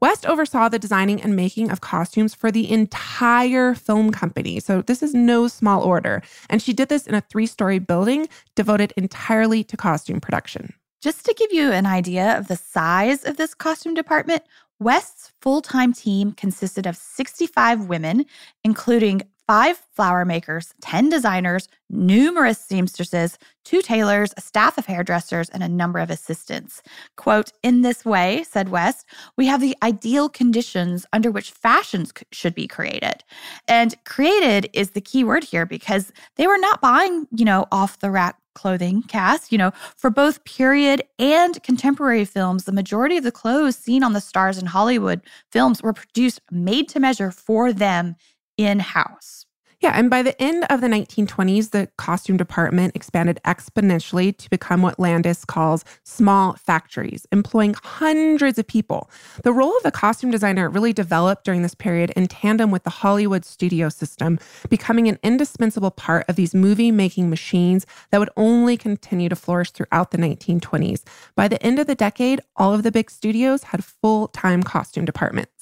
West 0.00 0.26
oversaw 0.26 0.68
the 0.68 0.78
designing 0.78 1.22
and 1.22 1.36
making 1.36 1.70
of 1.70 1.80
costumes 1.80 2.34
for 2.34 2.50
the 2.50 2.70
entire 2.70 3.74
film 3.74 4.12
company. 4.12 4.60
So 4.60 4.82
this 4.82 5.02
is 5.02 5.14
no 5.14 5.48
small 5.48 5.82
order. 5.82 6.22
And 6.50 6.60
she 6.60 6.72
did 6.72 6.88
this 6.88 7.06
in 7.06 7.14
a 7.14 7.20
three 7.20 7.46
story 7.46 7.78
building 7.78 8.28
devoted 8.54 8.92
entirely 8.96 9.64
to 9.64 9.76
costume 9.76 10.20
production. 10.20 10.74
Just 11.00 11.26
to 11.26 11.34
give 11.34 11.52
you 11.52 11.70
an 11.70 11.86
idea 11.86 12.38
of 12.38 12.48
the 12.48 12.56
size 12.56 13.24
of 13.24 13.36
this 13.36 13.54
costume 13.54 13.94
department, 13.94 14.42
West's 14.80 15.32
full 15.40 15.60
time 15.60 15.92
team 15.92 16.32
consisted 16.32 16.86
of 16.86 16.96
65 16.96 17.86
women, 17.86 18.26
including 18.64 19.22
five 19.46 19.80
flower 19.94 20.24
makers, 20.24 20.74
10 20.80 21.08
designers, 21.08 21.68
numerous 21.90 22.58
seamstresses, 22.58 23.38
two 23.64 23.82
tailors, 23.82 24.32
a 24.36 24.40
staff 24.40 24.78
of 24.78 24.86
hairdressers, 24.86 25.48
and 25.50 25.62
a 25.62 25.68
number 25.68 25.98
of 25.98 26.10
assistants. 26.10 26.82
Quote, 27.16 27.52
in 27.62 27.82
this 27.82 28.04
way, 28.04 28.44
said 28.48 28.70
West, 28.70 29.06
we 29.36 29.46
have 29.46 29.60
the 29.60 29.76
ideal 29.82 30.28
conditions 30.28 31.06
under 31.12 31.30
which 31.30 31.50
fashions 31.50 32.12
should 32.32 32.54
be 32.54 32.66
created. 32.66 33.22
And 33.68 33.94
created 34.04 34.70
is 34.72 34.90
the 34.90 35.00
key 35.00 35.24
word 35.24 35.44
here 35.44 35.66
because 35.66 36.12
they 36.36 36.46
were 36.46 36.58
not 36.58 36.80
buying, 36.80 37.26
you 37.30 37.44
know, 37.44 37.66
off 37.70 37.98
the 38.00 38.10
rack 38.10 38.38
clothing 38.54 39.02
cast. 39.02 39.52
You 39.52 39.58
know, 39.58 39.72
for 39.96 40.10
both 40.10 40.44
period 40.44 41.02
and 41.18 41.62
contemporary 41.62 42.24
films, 42.24 42.64
the 42.64 42.72
majority 42.72 43.16
of 43.16 43.24
the 43.24 43.32
clothes 43.32 43.76
seen 43.76 44.02
on 44.02 44.12
the 44.12 44.20
stars 44.20 44.58
in 44.58 44.66
Hollywood 44.66 45.20
films 45.50 45.82
were 45.82 45.92
produced 45.92 46.40
made 46.50 46.88
to 46.90 47.00
measure 47.00 47.30
for 47.30 47.72
them 47.72 48.16
in 48.56 48.80
house. 48.80 49.46
Yeah, 49.84 49.92
and 49.94 50.08
by 50.08 50.22
the 50.22 50.40
end 50.40 50.64
of 50.70 50.80
the 50.80 50.86
1920s, 50.86 51.72
the 51.72 51.90
costume 51.98 52.38
department 52.38 52.96
expanded 52.96 53.38
exponentially 53.44 54.34
to 54.38 54.48
become 54.48 54.80
what 54.80 54.98
Landis 54.98 55.44
calls 55.44 55.84
small 56.04 56.54
factories, 56.54 57.26
employing 57.32 57.74
hundreds 57.82 58.58
of 58.58 58.66
people. 58.66 59.10
The 59.42 59.52
role 59.52 59.76
of 59.76 59.82
the 59.82 59.90
costume 59.90 60.30
designer 60.30 60.70
really 60.70 60.94
developed 60.94 61.44
during 61.44 61.60
this 61.60 61.74
period 61.74 62.14
in 62.16 62.28
tandem 62.28 62.70
with 62.70 62.84
the 62.84 62.88
Hollywood 62.88 63.44
studio 63.44 63.90
system, 63.90 64.38
becoming 64.70 65.06
an 65.06 65.18
indispensable 65.22 65.90
part 65.90 66.24
of 66.30 66.36
these 66.36 66.54
movie 66.54 66.90
making 66.90 67.28
machines 67.28 67.84
that 68.10 68.20
would 68.20 68.30
only 68.38 68.78
continue 68.78 69.28
to 69.28 69.36
flourish 69.36 69.70
throughout 69.70 70.12
the 70.12 70.18
1920s. 70.18 71.02
By 71.34 71.46
the 71.46 71.62
end 71.62 71.78
of 71.78 71.86
the 71.86 71.94
decade, 71.94 72.40
all 72.56 72.72
of 72.72 72.84
the 72.84 72.92
big 72.92 73.10
studios 73.10 73.64
had 73.64 73.84
full 73.84 74.28
time 74.28 74.62
costume 74.62 75.04
departments. 75.04 75.53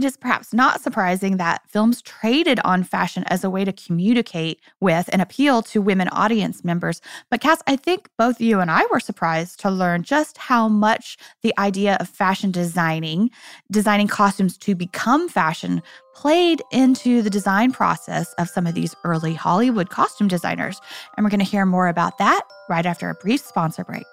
It 0.00 0.04
is 0.04 0.16
perhaps 0.16 0.54
not 0.54 0.80
surprising 0.80 1.36
that 1.36 1.60
films 1.68 2.00
traded 2.00 2.58
on 2.64 2.84
fashion 2.84 3.22
as 3.26 3.44
a 3.44 3.50
way 3.50 3.66
to 3.66 3.72
communicate 3.72 4.58
with 4.80 5.10
and 5.12 5.20
appeal 5.20 5.60
to 5.64 5.82
women 5.82 6.08
audience 6.08 6.64
members. 6.64 7.02
But, 7.28 7.42
Cass, 7.42 7.62
I 7.66 7.76
think 7.76 8.08
both 8.16 8.40
you 8.40 8.60
and 8.60 8.70
I 8.70 8.86
were 8.90 8.98
surprised 8.98 9.60
to 9.60 9.70
learn 9.70 10.02
just 10.02 10.38
how 10.38 10.68
much 10.68 11.18
the 11.42 11.52
idea 11.58 11.98
of 12.00 12.08
fashion 12.08 12.50
designing, 12.50 13.30
designing 13.70 14.08
costumes 14.08 14.56
to 14.56 14.74
become 14.74 15.28
fashion, 15.28 15.82
played 16.14 16.62
into 16.72 17.20
the 17.20 17.28
design 17.28 17.70
process 17.70 18.32
of 18.38 18.48
some 18.48 18.66
of 18.66 18.74
these 18.74 18.96
early 19.04 19.34
Hollywood 19.34 19.90
costume 19.90 20.28
designers. 20.28 20.80
And 21.18 21.24
we're 21.24 21.30
going 21.30 21.40
to 21.40 21.44
hear 21.44 21.66
more 21.66 21.88
about 21.88 22.16
that 22.16 22.40
right 22.70 22.86
after 22.86 23.10
a 23.10 23.14
brief 23.16 23.44
sponsor 23.44 23.84
break. 23.84 24.06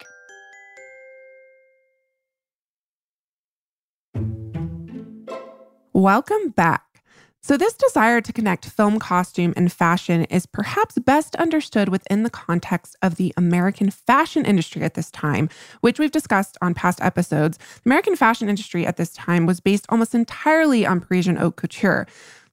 Welcome 5.98 6.50
back. 6.50 7.02
So, 7.42 7.58
this 7.58 7.74
desire 7.74 8.22
to 8.22 8.32
connect 8.32 8.66
film 8.70 9.00
costume 9.00 9.52
and 9.58 9.74
fashion 9.74 10.26
is 10.26 10.46
perhaps 10.46 11.00
best 11.00 11.36
understood 11.38 11.90
within 11.90 12.22
the 12.22 12.30
context 12.30 12.96
of 13.02 13.16
the 13.16 13.34
American 13.36 13.90
fashion 13.90 14.46
industry 14.46 14.84
at 14.84 14.94
this 14.94 15.10
time, 15.10 15.50
which 15.82 15.98
we've 15.98 16.12
discussed 16.12 16.56
on 16.62 16.76
past 16.76 17.02
episodes. 17.02 17.58
The 17.58 17.90
American 17.90 18.16
fashion 18.16 18.48
industry 18.48 18.86
at 18.86 18.98
this 18.98 19.12
time 19.14 19.48
was 19.48 19.60
based 19.60 19.88
almost 19.90 20.14
entirely 20.14 20.86
on 20.86 21.00
Parisian 21.00 21.38
haute 21.38 21.56
couture. 21.56 22.06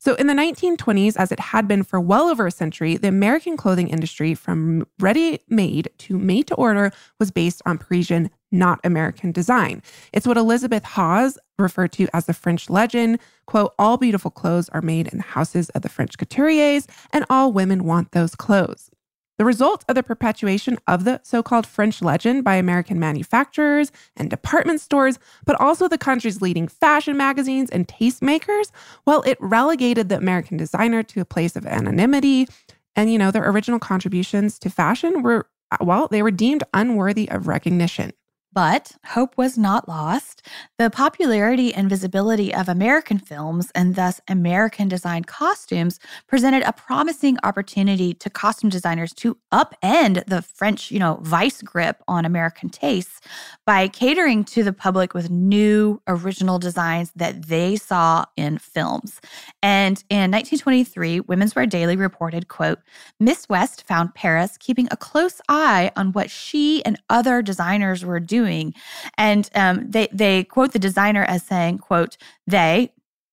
So, 0.04 0.12
in 0.16 0.26
the 0.26 0.34
1920s, 0.34 1.16
as 1.16 1.32
it 1.32 1.40
had 1.40 1.66
been 1.66 1.82
for 1.82 1.98
well 1.98 2.28
over 2.28 2.46
a 2.46 2.50
century, 2.50 2.98
the 2.98 3.08
American 3.08 3.56
clothing 3.56 3.88
industry, 3.88 4.34
from 4.34 4.86
ready 5.00 5.40
made 5.48 5.88
to 6.00 6.18
made 6.18 6.46
to 6.48 6.54
order, 6.56 6.92
was 7.18 7.30
based 7.30 7.62
on 7.64 7.78
Parisian, 7.78 8.28
not 8.52 8.80
American 8.84 9.32
design. 9.32 9.82
It's 10.12 10.26
what 10.26 10.36
Elizabeth 10.36 10.84
Hawes 10.84 11.38
referred 11.58 11.92
to 11.92 12.06
as 12.12 12.26
the 12.26 12.34
French 12.34 12.68
legend. 12.68 13.18
Quote, 13.46 13.72
all 13.78 13.96
beautiful 13.96 14.30
clothes 14.30 14.68
are 14.74 14.82
made 14.82 15.08
in 15.08 15.16
the 15.16 15.24
houses 15.24 15.70
of 15.70 15.80
the 15.80 15.88
French 15.88 16.18
couturiers, 16.18 16.86
and 17.10 17.24
all 17.30 17.50
women 17.50 17.84
want 17.84 18.12
those 18.12 18.34
clothes. 18.34 18.90
The 19.36 19.44
result 19.44 19.84
of 19.88 19.96
the 19.96 20.02
perpetuation 20.02 20.78
of 20.86 21.04
the 21.04 21.20
so 21.24 21.42
called 21.42 21.66
French 21.66 22.00
legend 22.00 22.44
by 22.44 22.54
American 22.54 23.00
manufacturers 23.00 23.90
and 24.16 24.30
department 24.30 24.80
stores, 24.80 25.18
but 25.44 25.60
also 25.60 25.88
the 25.88 25.98
country's 25.98 26.40
leading 26.40 26.68
fashion 26.68 27.16
magazines 27.16 27.68
and 27.70 27.88
tastemakers, 27.88 28.70
well, 29.06 29.22
it 29.22 29.36
relegated 29.40 30.08
the 30.08 30.16
American 30.16 30.56
designer 30.56 31.02
to 31.02 31.20
a 31.20 31.24
place 31.24 31.56
of 31.56 31.66
anonymity. 31.66 32.46
And, 32.94 33.10
you 33.10 33.18
know, 33.18 33.32
their 33.32 33.48
original 33.50 33.80
contributions 33.80 34.56
to 34.60 34.70
fashion 34.70 35.22
were, 35.22 35.48
uh, 35.72 35.78
well, 35.80 36.06
they 36.08 36.22
were 36.22 36.30
deemed 36.30 36.62
unworthy 36.72 37.28
of 37.28 37.48
recognition. 37.48 38.12
But 38.54 38.92
hope 39.04 39.36
was 39.36 39.58
not 39.58 39.88
lost. 39.88 40.46
The 40.78 40.88
popularity 40.88 41.74
and 41.74 41.90
visibility 41.90 42.54
of 42.54 42.68
American 42.68 43.18
films 43.18 43.72
and 43.74 43.96
thus 43.96 44.20
American 44.28 44.86
designed 44.86 45.26
costumes 45.26 45.98
presented 46.28 46.62
a 46.62 46.72
promising 46.72 47.36
opportunity 47.42 48.14
to 48.14 48.30
costume 48.30 48.70
designers 48.70 49.12
to 49.14 49.36
upend 49.52 50.24
the 50.26 50.40
French, 50.40 50.92
you 50.92 51.00
know, 51.00 51.18
vice 51.22 51.62
grip 51.62 52.00
on 52.06 52.24
American 52.24 52.68
tastes 52.68 53.20
by 53.66 53.88
catering 53.88 54.44
to 54.44 54.62
the 54.62 54.72
public 54.72 55.14
with 55.14 55.30
new 55.30 56.00
original 56.06 56.60
designs 56.60 57.10
that 57.16 57.48
they 57.48 57.74
saw 57.74 58.24
in 58.36 58.58
films. 58.58 59.20
And 59.64 60.04
in 60.08 60.30
1923, 60.30 61.20
Women's 61.20 61.56
Wear 61.56 61.66
Daily 61.66 61.96
reported, 61.96 62.46
quote, 62.46 62.78
Miss 63.18 63.48
West 63.48 63.84
found 63.84 64.14
Paris 64.14 64.56
keeping 64.58 64.86
a 64.92 64.96
close 64.96 65.40
eye 65.48 65.90
on 65.96 66.12
what 66.12 66.30
she 66.30 66.84
and 66.84 67.00
other 67.10 67.42
designers 67.42 68.04
were 68.04 68.20
doing 68.20 68.43
doing. 68.44 68.74
And 69.16 69.48
um, 69.54 69.90
they 69.90 70.08
they 70.12 70.44
quote 70.44 70.72
the 70.72 70.78
designer 70.78 71.24
as 71.24 71.42
saying, 71.42 71.78
"quote 71.78 72.16
They." 72.46 72.90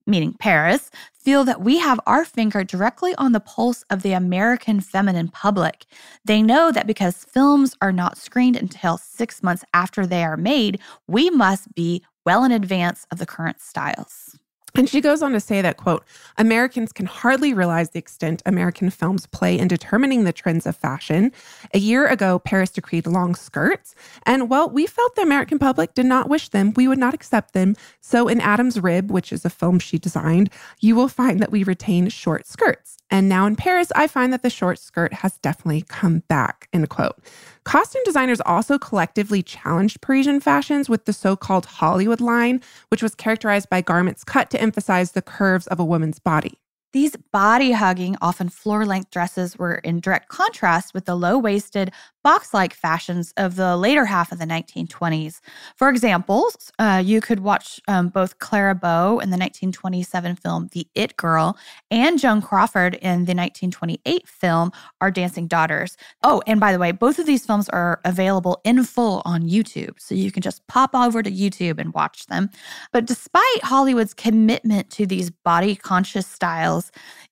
Meaning 0.07 0.33
Paris, 0.33 0.89
feel 1.13 1.43
that 1.43 1.61
we 1.61 1.77
have 1.77 1.99
our 2.07 2.25
finger 2.25 2.63
directly 2.63 3.13
on 3.15 3.33
the 3.33 3.39
pulse 3.39 3.83
of 3.91 4.01
the 4.01 4.13
American 4.13 4.81
feminine 4.81 5.27
public. 5.27 5.85
They 6.25 6.41
know 6.41 6.71
that 6.71 6.87
because 6.87 7.23
films 7.23 7.75
are 7.81 7.91
not 7.91 8.17
screened 8.17 8.55
until 8.55 8.97
six 8.97 9.43
months 9.43 9.63
after 9.75 10.07
they 10.07 10.23
are 10.23 10.37
made, 10.37 10.79
we 11.07 11.29
must 11.29 11.75
be 11.75 12.03
well 12.25 12.43
in 12.43 12.51
advance 12.51 13.05
of 13.11 13.19
the 13.19 13.27
current 13.27 13.61
styles. 13.61 14.39
And 14.75 14.87
she 14.87 15.01
goes 15.01 15.21
on 15.21 15.33
to 15.33 15.39
say 15.39 15.61
that, 15.61 15.77
quote, 15.77 16.05
Americans 16.37 16.93
can 16.93 17.05
hardly 17.05 17.53
realize 17.53 17.89
the 17.89 17.99
extent 17.99 18.41
American 18.45 18.89
films 18.89 19.25
play 19.25 19.57
in 19.59 19.67
determining 19.67 20.23
the 20.23 20.33
trends 20.33 20.65
of 20.65 20.75
fashion. 20.75 21.31
A 21.73 21.79
year 21.79 22.07
ago, 22.07 22.39
Paris 22.39 22.69
decreed 22.69 23.05
long 23.05 23.35
skirts. 23.35 23.95
And 24.25 24.49
while 24.49 24.69
we 24.69 24.87
felt 24.87 25.15
the 25.15 25.23
American 25.23 25.59
public 25.59 25.93
did 25.93 26.05
not 26.05 26.29
wish 26.29 26.49
them, 26.49 26.73
we 26.75 26.87
would 26.87 26.97
not 26.97 27.13
accept 27.13 27.53
them. 27.53 27.75
So 27.99 28.27
in 28.27 28.39
Adam's 28.39 28.79
Rib, 28.79 29.11
which 29.11 29.33
is 29.33 29.43
a 29.43 29.49
film 29.49 29.79
she 29.79 29.97
designed, 29.97 30.49
you 30.79 30.95
will 30.95 31.09
find 31.09 31.39
that 31.41 31.51
we 31.51 31.63
retain 31.63 32.07
short 32.09 32.47
skirts. 32.47 32.97
And 33.09 33.27
now 33.27 33.45
in 33.45 33.57
Paris, 33.57 33.91
I 33.93 34.07
find 34.07 34.31
that 34.31 34.41
the 34.41 34.49
short 34.49 34.79
skirt 34.79 35.13
has 35.15 35.37
definitely 35.39 35.81
come 35.81 36.19
back, 36.29 36.69
end 36.71 36.89
quote. 36.89 37.19
Costume 37.63 38.01
designers 38.03 38.41
also 38.41 38.79
collectively 38.79 39.43
challenged 39.43 40.01
Parisian 40.01 40.39
fashions 40.39 40.89
with 40.89 41.05
the 41.05 41.13
so 41.13 41.35
called 41.35 41.65
Hollywood 41.65 42.19
line, 42.19 42.61
which 42.89 43.03
was 43.03 43.13
characterized 43.13 43.69
by 43.69 43.81
garments 43.81 44.23
cut 44.23 44.49
to 44.49 44.61
emphasize 44.61 45.11
the 45.11 45.21
curves 45.21 45.67
of 45.67 45.79
a 45.79 45.85
woman's 45.85 46.19
body. 46.19 46.60
These 46.93 47.15
body 47.31 47.71
hugging, 47.71 48.17
often 48.21 48.49
floor 48.49 48.85
length 48.85 49.11
dresses 49.11 49.57
were 49.57 49.75
in 49.75 50.01
direct 50.01 50.27
contrast 50.27 50.93
with 50.93 51.05
the 51.05 51.15
low 51.15 51.37
waisted, 51.37 51.91
box 52.23 52.53
like 52.53 52.73
fashions 52.73 53.33
of 53.37 53.55
the 53.55 53.75
later 53.77 54.05
half 54.05 54.31
of 54.31 54.39
the 54.39 54.45
1920s. 54.45 55.39
For 55.75 55.89
example, 55.89 56.49
uh, 56.77 57.01
you 57.03 57.21
could 57.21 57.39
watch 57.39 57.79
um, 57.87 58.09
both 58.09 58.39
Clara 58.39 58.75
Bow 58.75 59.19
in 59.19 59.29
the 59.29 59.37
1927 59.37 60.35
film 60.35 60.69
The 60.71 60.87
It 60.93 61.17
Girl 61.17 61.57
and 61.89 62.19
Joan 62.19 62.41
Crawford 62.41 62.95
in 62.95 63.25
the 63.25 63.33
1928 63.33 64.27
film 64.27 64.71
Our 64.99 65.11
Dancing 65.11 65.47
Daughters. 65.47 65.97
Oh, 66.23 66.41
and 66.45 66.59
by 66.59 66.71
the 66.71 66.79
way, 66.79 66.91
both 66.91 67.19
of 67.19 67.25
these 67.25 67.45
films 67.45 67.69
are 67.69 67.99
available 68.05 68.61
in 68.63 68.83
full 68.83 69.21
on 69.25 69.43
YouTube, 69.43 69.99
so 69.99 70.13
you 70.15 70.31
can 70.31 70.41
just 70.41 70.65
pop 70.67 70.91
over 70.93 71.23
to 71.23 71.31
YouTube 71.31 71.79
and 71.79 71.93
watch 71.93 72.27
them. 72.27 72.49
But 72.91 73.05
despite 73.05 73.63
Hollywood's 73.63 74.13
commitment 74.13 74.89
to 74.91 75.05
these 75.05 75.29
body 75.29 75.75
conscious 75.75 76.27
styles, 76.27 76.80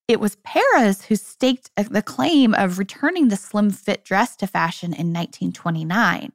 it 0.08 0.20
was 0.20 0.36
Paris 0.44 1.06
who 1.06 1.16
staked 1.16 1.72
uh, 1.78 1.84
the 1.90 2.02
claim 2.02 2.54
of 2.54 2.78
returning 2.78 3.30
the 3.30 3.38
slim 3.38 3.72
fit 3.72 4.04
dress 4.04 4.36
to 4.36 4.48
fashion 4.48 4.88
in 4.88 5.14
1929. 5.14 6.34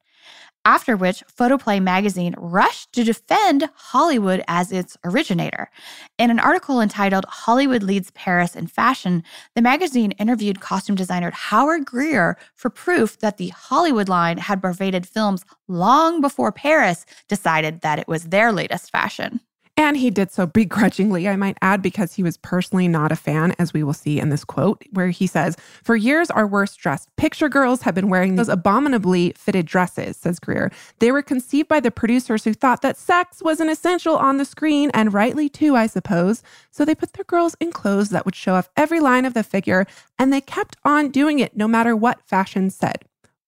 After 0.67 0.97
which, 0.97 1.23
Photoplay 1.29 1.79
magazine 1.79 2.35
rushed 2.39 2.91
to 2.95 3.05
defend 3.05 3.69
Hollywood 3.75 4.43
as 4.49 4.73
its 4.73 4.97
originator. 5.05 5.69
In 6.17 6.31
an 6.31 6.39
article 6.39 6.81
entitled 6.81 7.27
Hollywood 7.29 7.83
Leads 7.83 8.11
Paris 8.13 8.57
in 8.57 8.67
Fashion, 8.67 9.23
the 9.55 9.61
magazine 9.61 10.13
interviewed 10.13 10.63
costume 10.63 10.97
designer 10.97 11.31
Howard 11.33 11.85
Greer 11.85 12.39
for 12.55 12.71
proof 12.71 13.19
that 13.19 13.37
the 13.37 13.49
Hollywood 13.49 14.09
line 14.09 14.39
had 14.39 14.63
pervaded 14.63 15.07
films 15.07 15.45
long 15.69 16.23
before 16.23 16.51
Paris 16.51 17.05
decided 17.29 17.83
that 17.83 17.99
it 17.99 18.09
was 18.09 18.25
their 18.25 18.51
latest 18.51 18.91
fashion. 18.91 19.41
And 19.77 19.97
he 19.97 20.11
did 20.11 20.31
so 20.31 20.47
begrudgingly, 20.47 21.29
I 21.29 21.35
might 21.35 21.59
add, 21.61 21.83
because 21.83 22.15
he 22.15 22.23
was 22.23 22.37
personally 22.37 22.87
not 22.87 23.11
a 23.11 23.17
fan, 23.17 23.57
as 23.59 23.73
we 23.73 23.83
will 23.83 23.93
see 23.93 24.21
in 24.21 24.29
this 24.29 24.45
quote, 24.45 24.85
where 24.93 25.09
he 25.09 25.27
says, 25.27 25.57
For 25.83 25.97
years, 25.97 26.31
our 26.31 26.47
worst 26.47 26.79
dressed 26.79 27.09
picture 27.17 27.49
girls 27.49 27.83
have 27.83 27.95
been 27.95 28.09
wearing 28.09 28.37
those 28.37 28.49
abominably 28.49 29.33
fitted 29.37 29.67
dresses, 29.67 30.17
says 30.17 30.39
Greer. 30.39 30.71
They 31.01 31.11
were 31.11 31.23
conceived 31.23 31.67
by 31.67 31.81
the 31.81 31.91
producers 31.91 32.45
who 32.45 32.55
thought 32.55 32.83
that 32.83 32.97
sex 32.97 33.43
was 33.43 33.59
an 33.59 33.69
essential 33.69 34.17
on 34.17 34.37
the 34.37 34.45
screen, 34.45 34.93
and 34.95 35.13
rightly 35.13 35.49
too, 35.49 35.75
I 35.75 35.89
suppose. 35.89 36.45
So 36.71 36.85
they 36.85 36.95
put 36.95 37.15
their 37.15 37.25
girls 37.25 37.57
in 37.59 37.73
clothes 37.73 38.11
that 38.11 38.25
would 38.25 38.37
show 38.37 38.55
off 38.55 38.71
every 38.77 39.01
line 39.01 39.25
of 39.25 39.35
the 39.35 39.43
figure, 39.43 39.87
and 40.21 40.33
they 40.33 40.41
kept 40.41 40.77
on 40.85 41.11
doing 41.11 41.41
it 41.41 41.57
no 41.57 41.67
matter 41.67 41.97
what 41.97 42.23
fashion 42.23 42.71
said. 42.71 43.05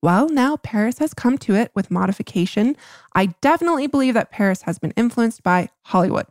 Well, 0.07 0.29
now 0.29 0.57
Paris 0.59 1.01
has 1.01 1.13
come 1.13 1.37
to 1.39 1.57
it 1.57 1.73
with 1.75 1.91
modification. 1.91 2.77
I 3.17 3.27
definitely 3.41 3.89
believe 3.89 4.15
that 4.15 4.31
Paris 4.31 4.63
has 4.63 4.79
been 4.79 4.93
influenced 4.93 5.43
by 5.43 5.69
Hollywood. 5.83 6.27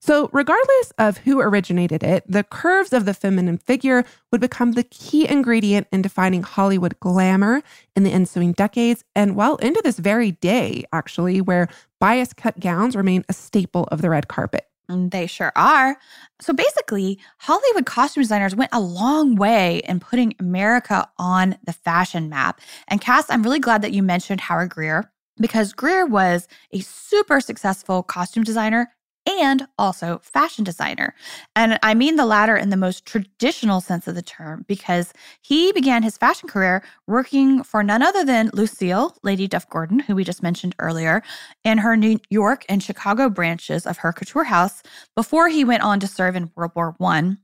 So, 0.00 0.28
regardless 0.32 0.92
of 0.98 1.18
who 1.18 1.40
originated 1.40 2.02
it, 2.02 2.24
the 2.26 2.42
curves 2.42 2.92
of 2.92 3.04
the 3.04 3.14
feminine 3.14 3.58
figure 3.58 4.04
would 4.32 4.40
become 4.40 4.72
the 4.72 4.82
key 4.82 5.28
ingredient 5.28 5.86
in 5.92 6.02
defining 6.02 6.42
Hollywood 6.42 6.98
glamour 6.98 7.62
in 7.94 8.02
the 8.02 8.10
ensuing 8.10 8.50
decades, 8.50 9.04
and 9.14 9.36
well 9.36 9.58
into 9.58 9.80
this 9.84 10.00
very 10.00 10.32
day, 10.32 10.82
actually, 10.92 11.40
where 11.40 11.68
bias 12.00 12.32
cut 12.32 12.58
gowns 12.58 12.96
remain 12.96 13.24
a 13.28 13.32
staple 13.32 13.84
of 13.92 14.02
the 14.02 14.10
red 14.10 14.26
carpet. 14.26 14.66
Mm, 14.90 15.10
they 15.10 15.26
sure 15.26 15.52
are. 15.56 15.96
So 16.40 16.52
basically, 16.52 17.18
Hollywood 17.38 17.86
costume 17.86 18.22
designers 18.22 18.54
went 18.54 18.70
a 18.72 18.80
long 18.80 19.34
way 19.36 19.78
in 19.88 20.00
putting 20.00 20.34
America 20.38 21.08
on 21.18 21.56
the 21.64 21.72
fashion 21.72 22.28
map. 22.28 22.60
And 22.88 23.00
Cass, 23.00 23.26
I'm 23.30 23.42
really 23.42 23.60
glad 23.60 23.82
that 23.82 23.92
you 23.92 24.02
mentioned 24.02 24.42
Howard 24.42 24.70
Greer 24.70 25.10
because 25.38 25.72
Greer 25.72 26.06
was 26.06 26.46
a 26.72 26.80
super 26.80 27.40
successful 27.40 28.02
costume 28.02 28.44
designer 28.44 28.90
and 29.26 29.66
also 29.78 30.20
fashion 30.22 30.64
designer. 30.64 31.14
And 31.56 31.78
I 31.82 31.94
mean 31.94 32.16
the 32.16 32.26
latter 32.26 32.56
in 32.56 32.70
the 32.70 32.76
most 32.76 33.06
traditional 33.06 33.80
sense 33.80 34.06
of 34.06 34.14
the 34.14 34.22
term 34.22 34.64
because 34.68 35.12
he 35.40 35.72
began 35.72 36.02
his 36.02 36.18
fashion 36.18 36.48
career 36.48 36.82
working 37.06 37.62
for 37.62 37.82
none 37.82 38.02
other 38.02 38.24
than 38.24 38.50
Lucile, 38.52 39.16
Lady 39.22 39.46
Duff 39.46 39.68
Gordon, 39.68 40.00
who 40.00 40.14
we 40.14 40.24
just 40.24 40.42
mentioned 40.42 40.74
earlier, 40.78 41.22
in 41.64 41.78
her 41.78 41.96
New 41.96 42.18
York 42.30 42.64
and 42.68 42.82
Chicago 42.82 43.28
branches 43.28 43.86
of 43.86 43.98
her 43.98 44.12
couture 44.12 44.44
house 44.44 44.82
before 45.14 45.48
he 45.48 45.64
went 45.64 45.82
on 45.82 46.00
to 46.00 46.06
serve 46.06 46.36
in 46.36 46.50
World 46.54 46.72
War 46.74 46.94
One. 46.98 47.38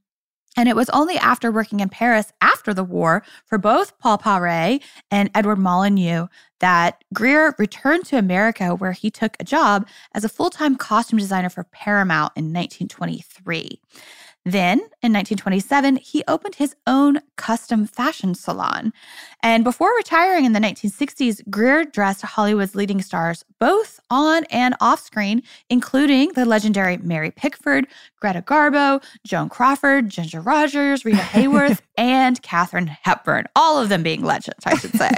And 0.57 0.69
it 0.69 0.76
was 0.76 0.90
only 0.90 1.16
after 1.16 1.52
working 1.52 1.80
in 1.80 1.88
Paris 1.88 2.33
after 2.40 2.75
the 2.75 2.85
war 2.85 3.23
for 3.47 3.57
both 3.57 3.97
Paul 3.99 4.19
Poiret 4.19 4.83
and 5.11 5.30
Edward 5.35 5.57
Molyneux 5.57 6.26
that 6.59 7.02
Greer 7.14 7.54
returned 7.59 8.04
to 8.07 8.19
America, 8.19 8.75
where 8.75 8.92
he 8.92 9.11
took 9.11 9.37
a 9.38 9.45
job 9.45 9.87
as 10.12 10.25
a 10.25 10.28
full 10.28 10.50
time 10.50 10.76
costume 10.76 11.19
designer 11.19 11.50
for 11.50 11.64
Paramount 11.64 12.33
in 12.37 12.52
1923. 12.52 13.80
Then, 14.44 14.78
in 15.02 15.12
1927, 15.12 15.97
he 15.97 16.25
opened 16.26 16.54
his 16.54 16.75
own 16.87 17.20
custom 17.37 17.87
fashion 17.87 18.35
salon. 18.35 18.92
And 19.42 19.64
before 19.64 19.94
retiring 19.97 20.47
in 20.47 20.52
the 20.52 20.61
1960s, 20.61 21.49
Greer 21.50 21.85
dressed 21.85 22.23
Hollywood's 22.23 22.75
leading 22.75 23.02
stars 23.02 23.44
both 23.59 24.00
on 24.09 24.44
and 24.44 24.75
off 24.80 25.00
screen, 25.00 25.42
including 25.68 26.32
the 26.32 26.47
legendary 26.47 26.97
Mary 26.97 27.30
Pickford, 27.30 27.87
Greta 28.18 28.40
Garbo, 28.40 29.02
Joan 29.26 29.50
Crawford, 29.50 30.09
Ginger 30.09 30.40
Rogers, 30.40 31.04
Rita 31.04 31.18
Hayworth, 31.18 31.80
and 31.99 32.40
Katharine 32.40 32.87
Hepburn. 32.87 33.44
All 33.54 33.78
of 33.78 33.90
them 33.90 34.02
being 34.02 34.25
legends, 34.25 34.64
I 34.64 34.76
should 34.78 34.97
say. 34.97 35.11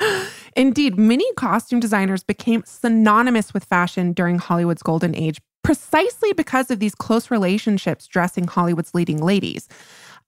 Indeed, 0.56 0.98
many 0.98 1.30
costume 1.34 1.80
designers 1.80 2.22
became 2.22 2.62
synonymous 2.64 3.52
with 3.52 3.64
fashion 3.64 4.12
during 4.14 4.38
Hollywood's 4.38 4.82
golden 4.82 5.14
age, 5.14 5.40
precisely 5.66 6.32
because 6.32 6.70
of 6.70 6.78
these 6.78 6.94
close 6.94 7.28
relationships 7.28 8.06
dressing 8.06 8.46
Hollywood's 8.46 8.94
leading 8.94 9.20
ladies. 9.20 9.68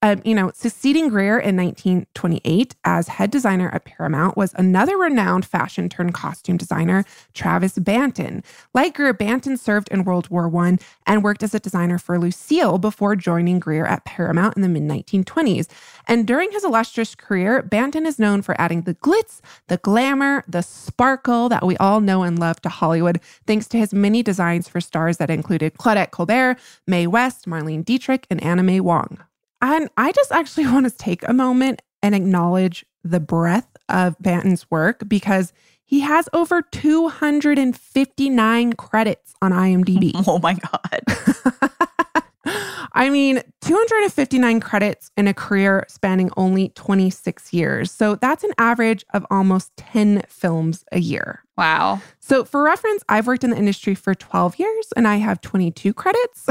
Um, 0.00 0.22
you 0.24 0.32
know, 0.32 0.52
succeeding 0.54 1.08
Greer 1.08 1.40
in 1.40 1.56
1928 1.56 2.76
as 2.84 3.08
head 3.08 3.32
designer 3.32 3.68
at 3.70 3.84
Paramount 3.84 4.36
was 4.36 4.54
another 4.54 4.96
renowned 4.96 5.44
fashion 5.44 5.88
turned 5.88 6.14
costume 6.14 6.56
designer, 6.56 7.04
Travis 7.34 7.76
Banton. 7.80 8.44
Like 8.74 8.94
Greer, 8.94 9.12
Banton 9.12 9.58
served 9.58 9.88
in 9.88 10.04
World 10.04 10.28
War 10.30 10.54
I 10.56 10.78
and 11.04 11.24
worked 11.24 11.42
as 11.42 11.52
a 11.52 11.58
designer 11.58 11.98
for 11.98 12.16
Lucile 12.16 12.78
before 12.78 13.16
joining 13.16 13.58
Greer 13.58 13.86
at 13.86 14.04
Paramount 14.04 14.54
in 14.54 14.62
the 14.62 14.68
mid 14.68 14.84
1920s. 14.84 15.66
And 16.06 16.28
during 16.28 16.52
his 16.52 16.62
illustrious 16.62 17.16
career, 17.16 17.60
Banton 17.60 18.06
is 18.06 18.20
known 18.20 18.42
for 18.42 18.58
adding 18.60 18.82
the 18.82 18.94
glitz, 18.94 19.40
the 19.66 19.78
glamour, 19.78 20.44
the 20.46 20.62
sparkle 20.62 21.48
that 21.48 21.66
we 21.66 21.76
all 21.78 22.00
know 22.00 22.22
and 22.22 22.38
love 22.38 22.60
to 22.62 22.68
Hollywood, 22.68 23.20
thanks 23.48 23.66
to 23.68 23.78
his 23.78 23.92
many 23.92 24.22
designs 24.22 24.68
for 24.68 24.80
stars 24.80 25.16
that 25.16 25.28
included 25.28 25.74
Claudette 25.74 26.12
Colbert, 26.12 26.56
Mae 26.86 27.08
West, 27.08 27.46
Marlene 27.46 27.84
Dietrich, 27.84 28.28
and 28.30 28.40
Anna 28.44 28.62
May 28.62 28.78
Wong. 28.78 29.18
And 29.60 29.90
I 29.96 30.12
just 30.12 30.32
actually 30.32 30.66
want 30.66 30.90
to 30.90 30.96
take 30.96 31.28
a 31.28 31.32
moment 31.32 31.82
and 32.02 32.14
acknowledge 32.14 32.84
the 33.04 33.20
breadth 33.20 33.76
of 33.88 34.16
Banton's 34.20 34.70
work 34.70 35.08
because 35.08 35.52
he 35.84 36.00
has 36.00 36.28
over 36.32 36.62
259 36.62 38.72
credits 38.74 39.34
on 39.40 39.52
IMDb. 39.52 40.12
Oh 40.26 40.38
my 40.38 40.54
God. 40.54 41.00
I 42.92 43.10
mean, 43.10 43.42
259 43.60 44.60
credits 44.60 45.10
in 45.16 45.28
a 45.28 45.34
career 45.34 45.84
spanning 45.88 46.30
only 46.36 46.70
26 46.70 47.52
years. 47.52 47.92
So 47.92 48.14
that's 48.16 48.42
an 48.44 48.52
average 48.58 49.04
of 49.14 49.24
almost 49.30 49.76
10 49.76 50.22
films 50.28 50.84
a 50.92 50.98
year. 50.98 51.44
Wow. 51.56 52.02
So, 52.20 52.44
for 52.44 52.62
reference, 52.62 53.02
I've 53.08 53.26
worked 53.26 53.42
in 53.44 53.50
the 53.50 53.56
industry 53.56 53.94
for 53.94 54.14
12 54.14 54.58
years 54.58 54.92
and 54.96 55.08
I 55.08 55.16
have 55.16 55.40
22 55.40 55.94
credits. 55.94 56.46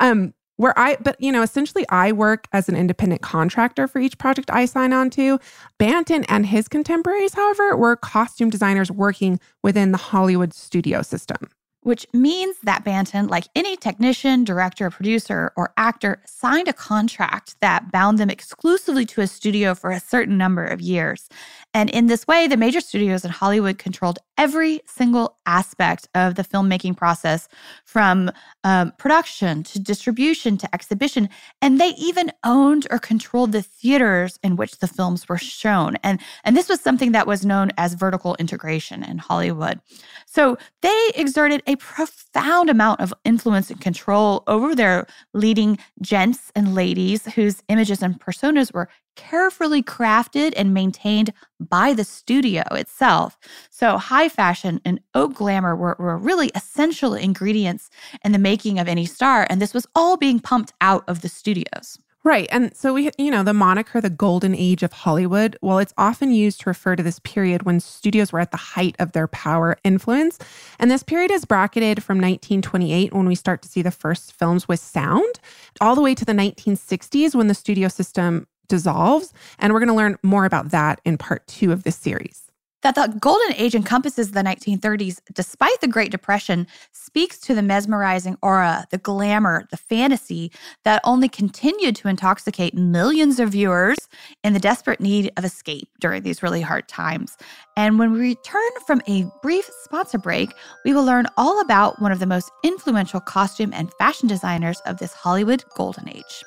um, 0.00 0.34
where 0.56 0.78
I, 0.78 0.96
but 1.00 1.20
you 1.20 1.32
know, 1.32 1.42
essentially 1.42 1.84
I 1.88 2.12
work 2.12 2.46
as 2.52 2.68
an 2.68 2.76
independent 2.76 3.22
contractor 3.22 3.88
for 3.88 3.98
each 3.98 4.18
project 4.18 4.50
I 4.50 4.66
sign 4.66 4.92
on 4.92 5.10
to. 5.10 5.38
Banton 5.78 6.24
and 6.28 6.46
his 6.46 6.68
contemporaries, 6.68 7.34
however, 7.34 7.76
were 7.76 7.96
costume 7.96 8.50
designers 8.50 8.90
working 8.90 9.40
within 9.62 9.92
the 9.92 9.98
Hollywood 9.98 10.54
studio 10.54 11.02
system 11.02 11.48
which 11.84 12.06
means 12.14 12.56
that 12.62 12.82
Banton, 12.82 13.28
like 13.28 13.44
any 13.54 13.76
technician, 13.76 14.42
director, 14.42 14.90
producer, 14.90 15.52
or 15.54 15.72
actor, 15.76 16.20
signed 16.24 16.66
a 16.66 16.72
contract 16.72 17.56
that 17.60 17.92
bound 17.92 18.18
them 18.18 18.30
exclusively 18.30 19.04
to 19.04 19.20
a 19.20 19.26
studio 19.26 19.74
for 19.74 19.90
a 19.90 20.00
certain 20.00 20.38
number 20.38 20.64
of 20.64 20.80
years. 20.80 21.28
And 21.74 21.90
in 21.90 22.06
this 22.06 22.26
way, 22.26 22.46
the 22.46 22.56
major 22.56 22.80
studios 22.80 23.24
in 23.24 23.32
Hollywood 23.32 23.78
controlled 23.78 24.20
every 24.38 24.80
single 24.86 25.36
aspect 25.44 26.08
of 26.14 26.36
the 26.36 26.44
filmmaking 26.44 26.96
process 26.96 27.48
from 27.84 28.30
um, 28.62 28.92
production 28.98 29.64
to 29.64 29.80
distribution 29.80 30.56
to 30.58 30.72
exhibition. 30.74 31.28
And 31.60 31.80
they 31.80 31.88
even 31.98 32.30
owned 32.44 32.86
or 32.90 32.98
controlled 32.98 33.52
the 33.52 33.62
theaters 33.62 34.38
in 34.42 34.56
which 34.56 34.78
the 34.78 34.86
films 34.86 35.28
were 35.28 35.38
shown. 35.38 35.96
And, 36.02 36.20
and 36.44 36.56
this 36.56 36.68
was 36.68 36.80
something 36.80 37.12
that 37.12 37.26
was 37.26 37.44
known 37.44 37.72
as 37.76 37.94
vertical 37.94 38.36
integration 38.38 39.02
in 39.02 39.18
Hollywood. 39.18 39.80
So 40.26 40.56
they 40.80 41.10
exerted 41.16 41.62
a 41.66 41.76
profound 41.76 42.70
amount 42.70 43.00
of 43.00 43.12
influence 43.24 43.70
and 43.70 43.80
control 43.80 44.44
over 44.46 44.74
their 44.74 45.06
leading 45.32 45.78
gents 46.00 46.52
and 46.54 46.74
ladies 46.74 47.26
whose 47.34 47.62
images 47.68 48.02
and 48.02 48.20
personas 48.20 48.72
were 48.72 48.88
carefully 49.16 49.82
crafted 49.82 50.52
and 50.56 50.74
maintained 50.74 51.32
by 51.60 51.92
the 51.92 52.04
studio 52.04 52.62
itself. 52.72 53.38
So, 53.70 53.98
high 53.98 54.28
fashion 54.28 54.80
and 54.84 55.00
haute 55.14 55.34
glamour 55.34 55.76
were, 55.76 55.96
were 55.98 56.18
really 56.18 56.50
essential 56.54 57.14
ingredients 57.14 57.90
in 58.24 58.32
the 58.32 58.38
making 58.38 58.78
of 58.78 58.88
any 58.88 59.06
star. 59.06 59.46
And 59.48 59.60
this 59.60 59.74
was 59.74 59.86
all 59.94 60.16
being 60.16 60.40
pumped 60.40 60.72
out 60.80 61.04
of 61.08 61.22
the 61.22 61.28
studios. 61.28 61.98
Right. 62.24 62.48
And 62.50 62.74
so 62.74 62.94
we, 62.94 63.10
you 63.18 63.30
know, 63.30 63.42
the 63.42 63.52
moniker, 63.52 64.00
the 64.00 64.08
golden 64.08 64.54
age 64.54 64.82
of 64.82 64.94
Hollywood, 64.94 65.58
well, 65.60 65.78
it's 65.78 65.92
often 65.98 66.32
used 66.32 66.60
to 66.60 66.70
refer 66.70 66.96
to 66.96 67.02
this 67.02 67.18
period 67.18 67.64
when 67.64 67.80
studios 67.80 68.32
were 68.32 68.40
at 68.40 68.50
the 68.50 68.56
height 68.56 68.96
of 68.98 69.12
their 69.12 69.28
power 69.28 69.76
influence. 69.84 70.38
And 70.78 70.90
this 70.90 71.02
period 71.02 71.30
is 71.30 71.44
bracketed 71.44 72.02
from 72.02 72.16
1928, 72.16 73.12
when 73.12 73.26
we 73.26 73.34
start 73.34 73.60
to 73.60 73.68
see 73.68 73.82
the 73.82 73.90
first 73.90 74.32
films 74.32 74.66
with 74.66 74.80
sound, 74.80 75.38
all 75.82 75.94
the 75.94 76.00
way 76.00 76.14
to 76.14 76.24
the 76.24 76.32
1960s 76.32 77.34
when 77.34 77.48
the 77.48 77.54
studio 77.54 77.88
system 77.88 78.46
dissolves. 78.68 79.32
And 79.58 79.72
we're 79.72 79.80
going 79.80 79.88
to 79.88 79.94
learn 79.94 80.16
more 80.22 80.44
about 80.44 80.70
that 80.70 81.00
in 81.04 81.18
part 81.18 81.46
two 81.46 81.72
of 81.72 81.84
this 81.84 81.96
series. 81.96 82.44
That 82.84 82.96
the 82.96 83.16
golden 83.18 83.54
age 83.54 83.74
encompasses 83.74 84.32
the 84.32 84.42
1930s, 84.42 85.18
despite 85.32 85.80
the 85.80 85.88
Great 85.88 86.10
Depression, 86.10 86.66
speaks 86.92 87.38
to 87.38 87.54
the 87.54 87.62
mesmerizing 87.62 88.36
aura, 88.42 88.86
the 88.90 88.98
glamour, 88.98 89.66
the 89.70 89.78
fantasy 89.78 90.52
that 90.84 91.00
only 91.02 91.26
continued 91.26 91.96
to 91.96 92.08
intoxicate 92.08 92.74
millions 92.74 93.40
of 93.40 93.48
viewers 93.48 93.96
in 94.42 94.52
the 94.52 94.60
desperate 94.60 95.00
need 95.00 95.32
of 95.38 95.46
escape 95.46 95.88
during 95.98 96.24
these 96.24 96.42
really 96.42 96.60
hard 96.60 96.86
times. 96.86 97.38
And 97.74 97.98
when 97.98 98.12
we 98.12 98.20
return 98.20 98.70
from 98.86 99.00
a 99.08 99.24
brief 99.40 99.70
sponsor 99.84 100.18
break, 100.18 100.52
we 100.84 100.92
will 100.92 101.04
learn 101.04 101.26
all 101.38 101.62
about 101.62 102.02
one 102.02 102.12
of 102.12 102.18
the 102.18 102.26
most 102.26 102.50
influential 102.62 103.18
costume 103.20 103.72
and 103.72 103.94
fashion 103.94 104.28
designers 104.28 104.80
of 104.80 104.98
this 104.98 105.14
Hollywood 105.14 105.64
golden 105.74 106.06
age. 106.10 106.44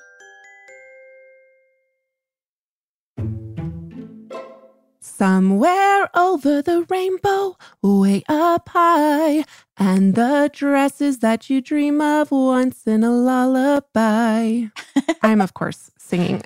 Somewhere 5.18 6.16
over 6.16 6.62
the 6.62 6.86
rainbow, 6.90 7.58
way 7.82 8.22
up 8.30 8.70
high, 8.70 9.46
and 9.76 10.14
the 10.14 10.52
dresses 10.54 11.18
that 11.20 11.50
you 11.50 11.60
dream 11.60 12.02
of 12.02 12.30
once 12.30 12.86
in 12.86 13.04
a 13.04 13.10
lullaby. 13.10 14.66
I'm, 15.24 15.42
of 15.42 15.56
course, 15.56 15.90
singing. 15.98 16.44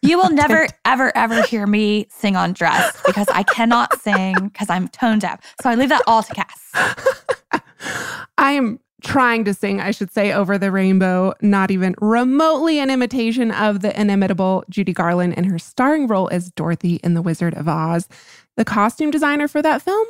You 0.00 0.16
will 0.16 0.30
never, 0.32 0.66
ever, 0.86 1.14
ever 1.14 1.42
hear 1.42 1.66
me 1.66 2.06
sing 2.08 2.36
on 2.36 2.54
dress 2.54 3.02
because 3.04 3.28
I 3.28 3.42
cannot 3.42 4.00
sing 4.00 4.34
because 4.44 4.70
I'm 4.70 4.88
tone 4.88 5.18
deaf. 5.18 5.38
So 5.60 5.68
I 5.68 5.74
leave 5.74 5.90
that 5.90 6.02
all 6.06 6.22
to 6.22 6.32
Cass. 6.32 6.72
I 8.38 8.52
am 8.52 8.80
trying 9.06 9.44
to 9.44 9.54
sing, 9.54 9.80
I 9.80 9.92
should 9.92 10.12
say, 10.12 10.32
over 10.32 10.58
the 10.58 10.72
rainbow, 10.72 11.32
not 11.40 11.70
even 11.70 11.94
remotely 12.00 12.80
an 12.80 12.90
imitation 12.90 13.50
of 13.52 13.80
the 13.80 13.98
inimitable 13.98 14.64
Judy 14.68 14.92
Garland 14.92 15.34
in 15.34 15.44
her 15.44 15.58
starring 15.58 16.06
role 16.06 16.28
as 16.32 16.50
Dorothy 16.50 16.96
in 17.04 17.14
The 17.14 17.22
Wizard 17.22 17.54
of 17.54 17.68
Oz. 17.68 18.08
The 18.56 18.64
costume 18.64 19.10
designer 19.10 19.48
for 19.48 19.62
that 19.62 19.82
film? 19.82 20.06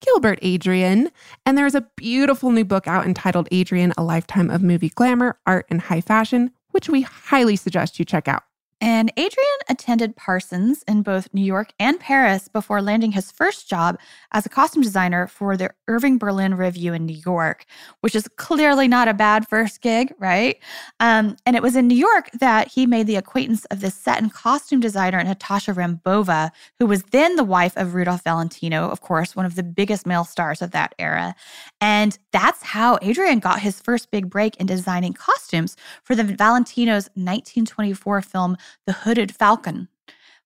Gilbert 0.00 0.38
Adrian. 0.42 1.10
And 1.44 1.58
there's 1.58 1.74
a 1.74 1.88
beautiful 1.96 2.52
new 2.52 2.64
book 2.64 2.86
out 2.86 3.04
entitled 3.04 3.48
Adrian, 3.50 3.92
A 3.98 4.04
Lifetime 4.04 4.50
of 4.50 4.62
Movie 4.62 4.90
Glamour, 4.90 5.38
Art, 5.44 5.66
and 5.68 5.80
High 5.80 6.00
Fashion, 6.00 6.52
which 6.70 6.88
we 6.88 7.02
highly 7.02 7.56
suggest 7.56 7.98
you 7.98 8.04
check 8.04 8.28
out. 8.28 8.44
And 8.80 9.12
Adrian 9.16 9.58
attended 9.68 10.14
Parsons 10.14 10.84
in 10.86 11.02
both 11.02 11.34
New 11.34 11.42
York 11.42 11.72
and 11.80 11.98
Paris 11.98 12.46
before 12.46 12.80
landing 12.80 13.10
his 13.10 13.32
first 13.32 13.68
job 13.68 13.98
as 14.30 14.46
a 14.46 14.48
costume 14.48 14.82
designer 14.82 15.26
for 15.26 15.56
the 15.56 15.70
Irving 15.88 16.16
Berlin 16.16 16.54
Review 16.54 16.92
in 16.92 17.04
New 17.04 17.20
York, 17.26 17.64
which 18.02 18.14
is 18.14 18.28
clearly 18.36 18.86
not 18.86 19.08
a 19.08 19.14
bad 19.14 19.48
first 19.48 19.80
gig, 19.80 20.14
right? 20.18 20.58
Um, 21.00 21.36
and 21.44 21.56
it 21.56 21.62
was 21.62 21.74
in 21.74 21.88
New 21.88 21.96
York 21.96 22.30
that 22.38 22.68
he 22.68 22.86
made 22.86 23.08
the 23.08 23.16
acquaintance 23.16 23.64
of 23.66 23.80
the 23.80 23.90
set 23.90 24.18
and 24.18 24.32
costume 24.32 24.78
designer 24.78 25.22
Natasha 25.24 25.72
Rambova, 25.72 26.50
who 26.78 26.86
was 26.86 27.02
then 27.10 27.34
the 27.34 27.44
wife 27.44 27.76
of 27.76 27.94
Rudolph 27.94 28.22
Valentino, 28.22 28.88
of 28.88 29.00
course, 29.00 29.34
one 29.34 29.46
of 29.46 29.56
the 29.56 29.64
biggest 29.64 30.06
male 30.06 30.24
stars 30.24 30.62
of 30.62 30.70
that 30.70 30.94
era. 31.00 31.34
And 31.80 32.16
that's 32.30 32.62
how 32.62 32.98
Adrian 33.02 33.40
got 33.40 33.60
his 33.60 33.80
first 33.80 34.12
big 34.12 34.30
break 34.30 34.56
in 34.58 34.66
designing 34.66 35.14
costumes 35.14 35.76
for 36.04 36.14
the 36.14 36.24
Valentino's 36.24 37.08
1924 37.14 38.22
film 38.22 38.56
the 38.86 38.92
Hooded 38.92 39.34
Falcon. 39.34 39.88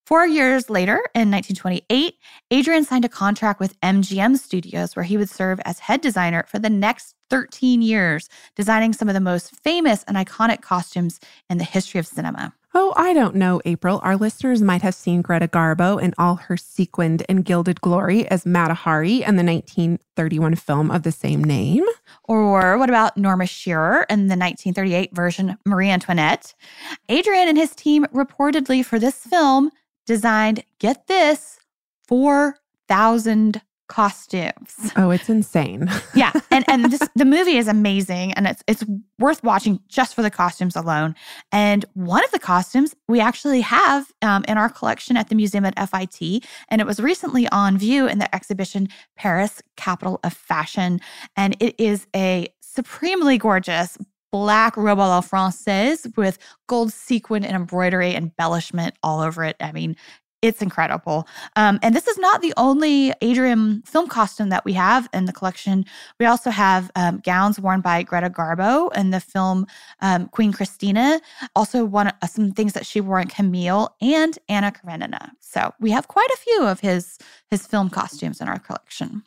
Four 0.04 0.26
years 0.26 0.68
later, 0.68 1.00
in 1.14 1.30
1928, 1.30 2.16
Adrian 2.50 2.84
signed 2.84 3.04
a 3.04 3.08
contract 3.08 3.60
with 3.60 3.80
MGM 3.80 4.36
Studios 4.36 4.96
where 4.96 5.04
he 5.04 5.16
would 5.16 5.30
serve 5.30 5.60
as 5.64 5.78
head 5.78 6.00
designer 6.00 6.44
for 6.48 6.58
the 6.58 6.70
next 6.70 7.14
13 7.30 7.82
years, 7.82 8.28
designing 8.56 8.92
some 8.92 9.08
of 9.08 9.14
the 9.14 9.20
most 9.20 9.54
famous 9.62 10.02
and 10.04 10.16
iconic 10.16 10.60
costumes 10.60 11.20
in 11.48 11.58
the 11.58 11.64
history 11.64 12.00
of 12.00 12.06
cinema. 12.06 12.52
Oh, 12.74 12.94
I 12.96 13.12
don't 13.12 13.34
know, 13.34 13.60
April. 13.66 14.00
Our 14.02 14.16
listeners 14.16 14.62
might 14.62 14.80
have 14.80 14.94
seen 14.94 15.20
Greta 15.20 15.46
Garbo 15.46 16.00
in 16.00 16.14
all 16.16 16.36
her 16.36 16.56
sequined 16.56 17.22
and 17.28 17.44
gilded 17.44 17.82
glory 17.82 18.26
as 18.28 18.46
Mata 18.46 18.72
Hari 18.72 19.16
in 19.16 19.36
the 19.36 19.44
1931 19.44 20.54
film 20.54 20.90
of 20.90 21.02
the 21.02 21.12
same 21.12 21.44
name. 21.44 21.84
Or 22.24 22.78
what 22.78 22.88
about 22.88 23.18
Norma 23.18 23.46
Shearer 23.46 24.06
in 24.08 24.28
the 24.28 24.36
1938 24.36 25.14
version 25.14 25.58
Marie 25.66 25.90
Antoinette? 25.90 26.54
Adrian 27.10 27.46
and 27.46 27.58
his 27.58 27.74
team 27.74 28.06
reportedly 28.06 28.82
for 28.82 28.98
this 28.98 29.16
film 29.16 29.70
designed, 30.06 30.64
get 30.78 31.08
this, 31.08 31.58
4,000 32.08 33.60
costumes. 33.92 34.90
Oh, 34.96 35.10
it's 35.10 35.28
insane. 35.28 35.90
yeah, 36.14 36.32
and 36.50 36.64
and 36.66 36.90
this 36.90 37.06
the 37.14 37.26
movie 37.26 37.58
is 37.58 37.68
amazing 37.68 38.32
and 38.32 38.46
it's 38.46 38.64
it's 38.66 38.82
worth 39.18 39.44
watching 39.44 39.80
just 39.86 40.14
for 40.14 40.22
the 40.22 40.30
costumes 40.30 40.74
alone. 40.76 41.14
And 41.52 41.84
one 41.92 42.24
of 42.24 42.30
the 42.30 42.38
costumes 42.38 42.94
we 43.06 43.20
actually 43.20 43.60
have 43.60 44.10
um, 44.22 44.46
in 44.48 44.56
our 44.56 44.70
collection 44.70 45.18
at 45.18 45.28
the 45.28 45.34
museum 45.34 45.66
at 45.66 45.74
FIT, 45.90 46.42
and 46.70 46.80
it 46.80 46.86
was 46.86 47.00
recently 47.00 47.46
on 47.48 47.76
view 47.76 48.08
in 48.08 48.18
the 48.18 48.34
exhibition 48.34 48.88
Paris 49.14 49.60
Capital 49.76 50.20
of 50.24 50.32
Fashion, 50.32 50.98
and 51.36 51.54
it 51.60 51.74
is 51.78 52.06
a 52.16 52.48
supremely 52.62 53.36
gorgeous 53.36 53.98
black 54.32 54.74
robe 54.78 54.98
a 54.98 55.00
la 55.00 55.20
française 55.20 56.16
with 56.16 56.38
gold 56.66 56.90
sequin 56.90 57.44
and 57.44 57.54
embroidery 57.54 58.14
embellishment 58.14 58.94
all 59.02 59.20
over 59.20 59.44
it. 59.44 59.56
I 59.60 59.72
mean, 59.72 59.94
it's 60.42 60.60
incredible. 60.60 61.26
Um, 61.54 61.78
and 61.82 61.94
this 61.94 62.08
is 62.08 62.18
not 62.18 62.42
the 62.42 62.52
only 62.56 63.14
Adrian 63.22 63.82
film 63.82 64.08
costume 64.08 64.48
that 64.48 64.64
we 64.64 64.72
have 64.72 65.08
in 65.14 65.24
the 65.24 65.32
collection. 65.32 65.86
We 66.18 66.26
also 66.26 66.50
have 66.50 66.90
um, 66.96 67.20
gowns 67.24 67.60
worn 67.60 67.80
by 67.80 68.02
Greta 68.02 68.28
Garbo 68.28 68.94
in 68.96 69.10
the 69.10 69.20
film 69.20 69.66
um, 70.00 70.28
Queen 70.28 70.52
Christina. 70.52 71.20
Also, 71.54 71.84
one 71.84 72.08
uh, 72.08 72.26
some 72.26 72.50
things 72.50 72.72
that 72.72 72.84
she 72.84 73.00
wore 73.00 73.20
in 73.20 73.28
Camille 73.28 73.94
and 74.02 74.36
Anna 74.48 74.72
Karenina. 74.72 75.30
So 75.38 75.72
we 75.80 75.92
have 75.92 76.08
quite 76.08 76.28
a 76.34 76.38
few 76.38 76.66
of 76.66 76.80
his 76.80 77.18
his 77.48 77.66
film 77.66 77.88
costumes 77.88 78.40
in 78.40 78.48
our 78.48 78.58
collection. 78.58 79.22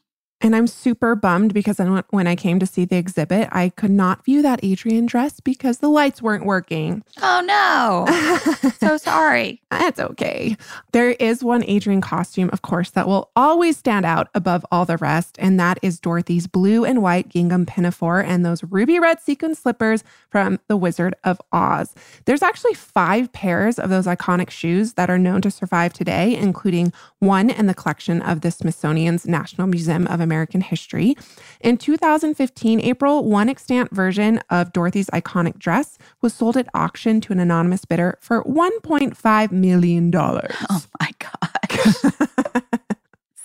And 0.46 0.56
I'm 0.56 0.68
super 0.68 1.16
bummed 1.16 1.56
because 1.56 1.80
when 2.12 2.28
I 2.28 2.36
came 2.36 2.60
to 2.60 2.68
see 2.68 2.86
the 2.86 2.98
exhibit, 2.98 3.50
I 3.52 3.70
could 3.70 3.90
not 3.90 4.24
view 4.24 4.44
that 4.44 4.60
Adrian 4.62 5.08
dress 5.08 5.40
because 5.40 5.80
the 5.80 5.90
lights 5.90 6.22
weren't 6.22 6.46
working. 6.46 7.04
Oh 7.20 7.42
no. 7.44 8.70
so 8.80 8.98
sorry. 8.98 9.60
That's 9.72 10.00
okay. 10.00 10.56
There 10.92 11.14
is 11.14 11.44
one 11.44 11.64
Adrian 11.64 12.00
costume, 12.00 12.52
of 12.54 12.62
course, 12.62 12.92
that 12.92 13.08
will 13.08 13.32
always 13.36 13.76
stand 13.76 14.06
out 14.06 14.28
above 14.36 14.64
all 14.72 14.86
the 14.86 14.98
rest, 14.98 15.36
and 15.40 15.60
that 15.60 15.80
is 15.82 16.00
Dorothy's 16.00 16.46
blue 16.46 16.86
and 16.86 17.02
white 17.02 17.28
gingham 17.28 17.66
pinafore 17.66 18.22
and 18.22 18.46
those 18.46 18.64
ruby 18.66 19.00
red 19.00 19.20
sequin 19.20 19.56
slippers 19.56 20.04
from 20.30 20.60
The 20.68 20.78
Wizard 20.78 21.16
of 21.24 21.42
Oz. 21.52 21.96
There's 22.26 22.44
actually 22.44 22.76
five 22.76 23.32
pairs 23.34 23.80
of 23.80 23.90
those 23.90 24.06
iconic 24.06 24.52
shoes 24.52 24.94
that 24.94 25.10
are 25.10 25.18
known 25.18 25.42
to 25.42 25.50
survive 25.50 25.92
today, 25.94 26.36
including 26.36 26.94
one 27.18 27.50
in 27.50 27.66
the 27.66 27.74
collection 27.74 28.22
of 28.22 28.42
the 28.42 28.52
Smithsonian's 28.52 29.26
National 29.26 29.66
Museum 29.66 30.06
of 30.06 30.20
American 30.20 30.35
history. 30.44 31.16
In 31.62 31.78
2015, 31.78 32.82
April, 32.82 33.24
one 33.24 33.50
extant 33.50 33.92
version 33.94 34.40
of 34.50 34.74
Dorothy's 34.74 35.10
iconic 35.12 35.58
dress 35.58 35.98
was 36.22 36.34
sold 36.34 36.58
at 36.58 36.68
auction 36.74 37.22
to 37.22 37.34
an 37.34 37.40
anonymous 37.40 37.86
bidder 37.86 38.18
for 38.22 38.44
$1.5 38.44 39.52
million. 39.52 40.12
Oh 40.16 40.84
my 41.00 41.12
God. 41.20 42.80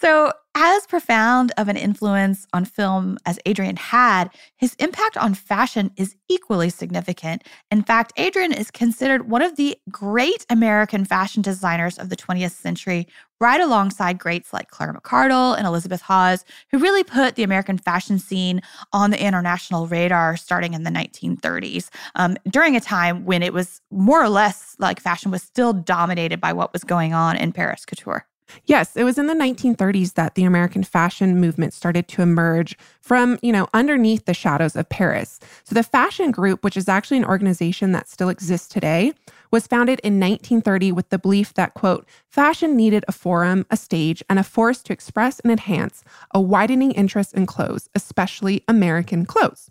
so 0.00 0.32
as 0.54 0.86
profound 0.86 1.52
of 1.58 1.68
an 1.68 1.76
influence 1.76 2.46
on 2.52 2.64
film 2.64 3.18
as 3.24 3.38
Adrian 3.46 3.76
had, 3.76 4.30
his 4.56 4.74
impact 4.78 5.16
on 5.16 5.34
fashion 5.34 5.92
is 5.96 6.16
equally 6.28 6.70
significant. 6.70 7.44
In 7.70 7.82
fact, 7.82 8.12
Adrian 8.16 8.52
is 8.52 8.70
considered 8.70 9.30
one 9.30 9.42
of 9.42 9.56
the 9.56 9.76
great 9.90 10.44
American 10.50 11.04
fashion 11.04 11.40
designers 11.40 11.98
of 11.98 12.08
the 12.08 12.16
20th 12.16 12.50
century, 12.50 13.06
right 13.40 13.60
alongside 13.60 14.18
greats 14.18 14.52
like 14.52 14.70
Claire 14.70 14.92
McCardell 14.92 15.56
and 15.56 15.66
Elizabeth 15.66 16.00
Hawes, 16.00 16.44
who 16.70 16.78
really 16.78 17.04
put 17.04 17.36
the 17.36 17.44
American 17.44 17.78
fashion 17.78 18.18
scene 18.18 18.60
on 18.92 19.10
the 19.10 19.22
international 19.22 19.86
radar 19.86 20.36
starting 20.36 20.74
in 20.74 20.82
the 20.82 20.90
1930s, 20.90 21.90
um, 22.16 22.36
during 22.48 22.74
a 22.74 22.80
time 22.80 23.24
when 23.24 23.42
it 23.42 23.52
was 23.52 23.80
more 23.90 24.22
or 24.22 24.28
less 24.28 24.74
like 24.78 24.98
fashion 24.98 25.30
was 25.30 25.42
still 25.42 25.72
dominated 25.72 26.40
by 26.40 26.52
what 26.52 26.72
was 26.72 26.84
going 26.84 27.14
on 27.14 27.36
in 27.36 27.52
Paris 27.52 27.84
couture. 27.84 28.26
Yes, 28.66 28.96
it 28.96 29.04
was 29.04 29.18
in 29.18 29.26
the 29.26 29.34
1930s 29.34 30.14
that 30.14 30.34
the 30.34 30.44
American 30.44 30.84
fashion 30.84 31.40
movement 31.40 31.72
started 31.72 32.08
to 32.08 32.22
emerge 32.22 32.76
from, 33.00 33.38
you 33.42 33.52
know, 33.52 33.68
underneath 33.74 34.24
the 34.24 34.34
shadows 34.34 34.76
of 34.76 34.88
Paris. 34.88 35.40
So 35.64 35.74
the 35.74 35.82
Fashion 35.82 36.30
Group, 36.30 36.62
which 36.62 36.76
is 36.76 36.88
actually 36.88 37.16
an 37.18 37.24
organization 37.24 37.92
that 37.92 38.08
still 38.08 38.28
exists 38.28 38.68
today, 38.68 39.12
was 39.50 39.66
founded 39.66 40.00
in 40.00 40.20
1930 40.20 40.92
with 40.92 41.08
the 41.08 41.18
belief 41.18 41.54
that, 41.54 41.74
quote, 41.74 42.06
fashion 42.28 42.76
needed 42.76 43.04
a 43.08 43.12
forum, 43.12 43.66
a 43.70 43.76
stage, 43.76 44.22
and 44.28 44.38
a 44.38 44.44
force 44.44 44.82
to 44.82 44.92
express 44.92 45.40
and 45.40 45.50
enhance 45.50 46.04
a 46.32 46.40
widening 46.40 46.92
interest 46.92 47.34
in 47.34 47.46
clothes, 47.46 47.88
especially 47.94 48.62
American 48.68 49.26
clothes. 49.26 49.70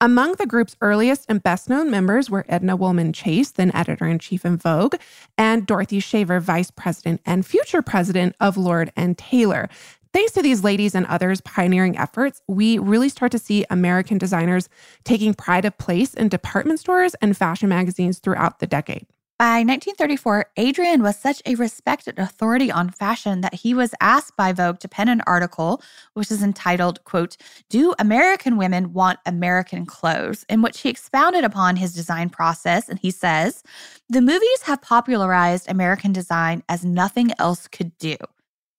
Among 0.00 0.32
the 0.34 0.46
group's 0.46 0.76
earliest 0.80 1.24
and 1.28 1.42
best 1.42 1.68
known 1.68 1.90
members 1.90 2.28
were 2.28 2.44
Edna 2.48 2.76
Woolman 2.76 3.12
Chase, 3.12 3.52
then 3.52 3.74
editor 3.74 4.06
in 4.06 4.18
chief 4.18 4.44
in 4.44 4.56
Vogue, 4.56 4.96
and 5.38 5.64
Dorothy 5.66 6.00
Shaver, 6.00 6.40
vice 6.40 6.70
president 6.70 7.20
and 7.24 7.46
future 7.46 7.80
president 7.80 8.34
of 8.40 8.56
Lord 8.56 8.92
and 8.96 9.16
Taylor. 9.16 9.68
Thanks 10.12 10.32
to 10.32 10.42
these 10.42 10.62
ladies 10.62 10.94
and 10.94 11.06
others' 11.06 11.40
pioneering 11.40 11.96
efforts, 11.96 12.42
we 12.48 12.78
really 12.78 13.08
start 13.08 13.32
to 13.32 13.38
see 13.38 13.64
American 13.70 14.18
designers 14.18 14.68
taking 15.04 15.32
pride 15.32 15.64
of 15.64 15.78
place 15.78 16.12
in 16.12 16.28
department 16.28 16.80
stores 16.80 17.14
and 17.22 17.36
fashion 17.36 17.68
magazines 17.68 18.18
throughout 18.18 18.58
the 18.58 18.66
decade. 18.66 19.06
By 19.36 19.64
1934, 19.64 20.46
Adrian 20.56 21.02
was 21.02 21.16
such 21.18 21.42
a 21.44 21.56
respected 21.56 22.20
authority 22.20 22.70
on 22.70 22.90
fashion 22.90 23.40
that 23.40 23.54
he 23.54 23.74
was 23.74 23.92
asked 24.00 24.36
by 24.36 24.52
Vogue 24.52 24.78
to 24.78 24.88
pen 24.88 25.08
an 25.08 25.22
article 25.26 25.82
which 26.12 26.30
is 26.30 26.40
entitled, 26.40 27.02
quote, 27.02 27.36
Do 27.68 27.94
American 27.98 28.56
Women 28.56 28.92
Want 28.92 29.18
American 29.26 29.86
Clothes? 29.86 30.44
in 30.48 30.62
which 30.62 30.82
he 30.82 30.88
expounded 30.88 31.42
upon 31.42 31.74
his 31.74 31.92
design 31.92 32.30
process. 32.30 32.88
And 32.88 33.00
he 33.00 33.10
says, 33.10 33.64
The 34.08 34.22
movies 34.22 34.62
have 34.66 34.80
popularized 34.80 35.68
American 35.68 36.12
design 36.12 36.62
as 36.68 36.84
nothing 36.84 37.32
else 37.40 37.66
could 37.66 37.98
do. 37.98 38.16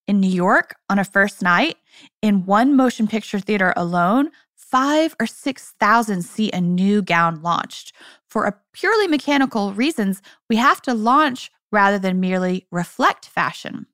In 0.08 0.22
New 0.22 0.30
York, 0.30 0.78
on 0.90 1.00
a 1.00 1.04
first 1.04 1.42
night, 1.42 1.76
in 2.22 2.46
one 2.46 2.78
motion 2.78 3.08
picture 3.08 3.40
theater 3.40 3.74
alone, 3.76 4.30
five 4.76 5.16
or 5.22 5.26
6,000 5.26 6.22
see 6.22 6.52
a 6.52 6.60
new 6.60 7.02
gown 7.02 7.42
launched. 7.42 7.94
For 8.28 8.44
a 8.44 8.56
purely 8.74 9.08
mechanical 9.08 9.72
reasons, 9.72 10.22
we 10.50 10.58
have 10.58 10.82
to 10.82 10.94
launch 10.94 11.50
rather 11.72 11.98
than 11.98 12.20
merely 12.20 12.68
reflect 12.72 13.26
fashion. 13.26 13.86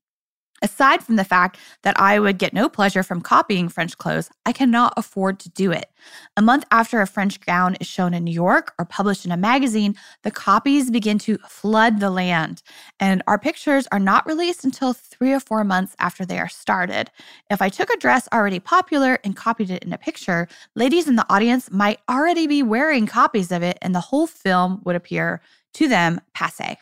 Aside 0.64 1.04
from 1.04 1.16
the 1.16 1.24
fact 1.24 1.58
that 1.82 2.00
I 2.00 2.20
would 2.20 2.38
get 2.38 2.54
no 2.54 2.70
pleasure 2.70 3.02
from 3.02 3.22
copying 3.22 3.68
French 3.68 3.98
clothes, 3.98 4.30
I 4.46 4.52
cannot 4.52 4.94
afford 4.96 5.40
to 5.40 5.50
do 5.50 5.72
it. 5.72 5.90
A 6.38 6.42
month 6.42 6.66
after 6.70 7.02
a 7.02 7.08
French 7.08 7.40
gown 7.42 7.76
is 7.80 7.88
shown 7.88 8.14
in 8.14 8.24
New 8.24 8.34
York 8.34 8.74
or 8.78 8.86
published 8.86 9.26
in 9.26 9.32
a 9.32 9.38
magazine, 9.38 9.96
the 10.22 10.30
copies 10.30 10.92
begin 10.92 11.18
to 11.20 11.40
flood 11.48 12.00
the 12.00 12.12
land, 12.12 12.62
and 13.00 13.24
our 13.26 13.40
pictures 13.40 13.88
are 13.92 14.00
not 14.00 14.26
released 14.28 14.64
until 14.64 14.94
three 14.94 15.34
or 15.34 15.40
four 15.40 15.64
months 15.64 15.96
after 15.98 16.26
they 16.26 16.38
are 16.38 16.50
started. 16.50 17.10
If 17.50 17.62
I 17.62 17.70
took 17.70 17.90
a 17.90 17.98
dress 17.98 18.28
already 18.32 18.60
popular 18.60 19.18
and 19.24 19.36
copied 19.36 19.72
it 19.72 19.84
in 19.84 19.94
a 19.94 19.98
picture, 19.98 20.48
ladies 20.76 21.08
in 21.08 21.16
the 21.16 21.26
audience 21.34 21.72
might 21.72 22.00
already 22.08 22.46
be 22.46 22.62
wearing 22.62 23.08
copies 23.08 23.52
of 23.52 23.64
it, 23.64 23.80
and 23.82 23.96
the 23.96 24.00
whole 24.00 24.28
film 24.28 24.82
would 24.84 24.96
appear 24.96 25.42
to 25.74 25.88
them 25.88 26.22
passe. 26.34 26.78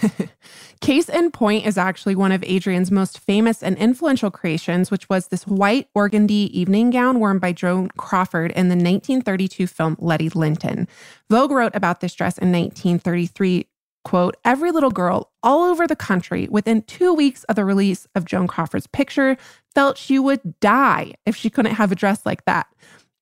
Case 0.80 1.08
in 1.08 1.30
point 1.30 1.66
is 1.66 1.78
actually 1.78 2.14
one 2.14 2.32
of 2.32 2.44
Adrian's 2.44 2.90
most 2.90 3.18
famous 3.18 3.62
and 3.62 3.76
influential 3.78 4.30
creations, 4.30 4.90
which 4.90 5.08
was 5.08 5.28
this 5.28 5.46
white 5.46 5.88
organdy 5.94 6.48
evening 6.50 6.90
gown 6.90 7.18
worn 7.18 7.38
by 7.38 7.52
Joan 7.52 7.88
Crawford 7.96 8.50
in 8.52 8.68
the 8.68 8.74
1932 8.74 9.66
film 9.66 9.96
Letty 9.98 10.28
Lynton. 10.28 10.86
Vogue 11.30 11.50
wrote 11.50 11.74
about 11.74 12.00
this 12.00 12.14
dress 12.14 12.38
in 12.38 12.52
1933 12.52 13.66
quote, 14.06 14.36
every 14.44 14.70
little 14.70 14.92
girl 14.92 15.32
all 15.42 15.64
over 15.64 15.84
the 15.84 15.96
country 15.96 16.46
within 16.48 16.80
two 16.82 17.12
weeks 17.12 17.42
of 17.44 17.56
the 17.56 17.64
release 17.64 18.06
of 18.14 18.24
Joan 18.24 18.46
Crawford's 18.46 18.86
picture 18.86 19.36
felt 19.74 19.98
she 19.98 20.16
would 20.16 20.60
die 20.60 21.14
if 21.26 21.34
she 21.34 21.50
couldn't 21.50 21.74
have 21.74 21.90
a 21.90 21.96
dress 21.96 22.24
like 22.24 22.44
that, 22.44 22.68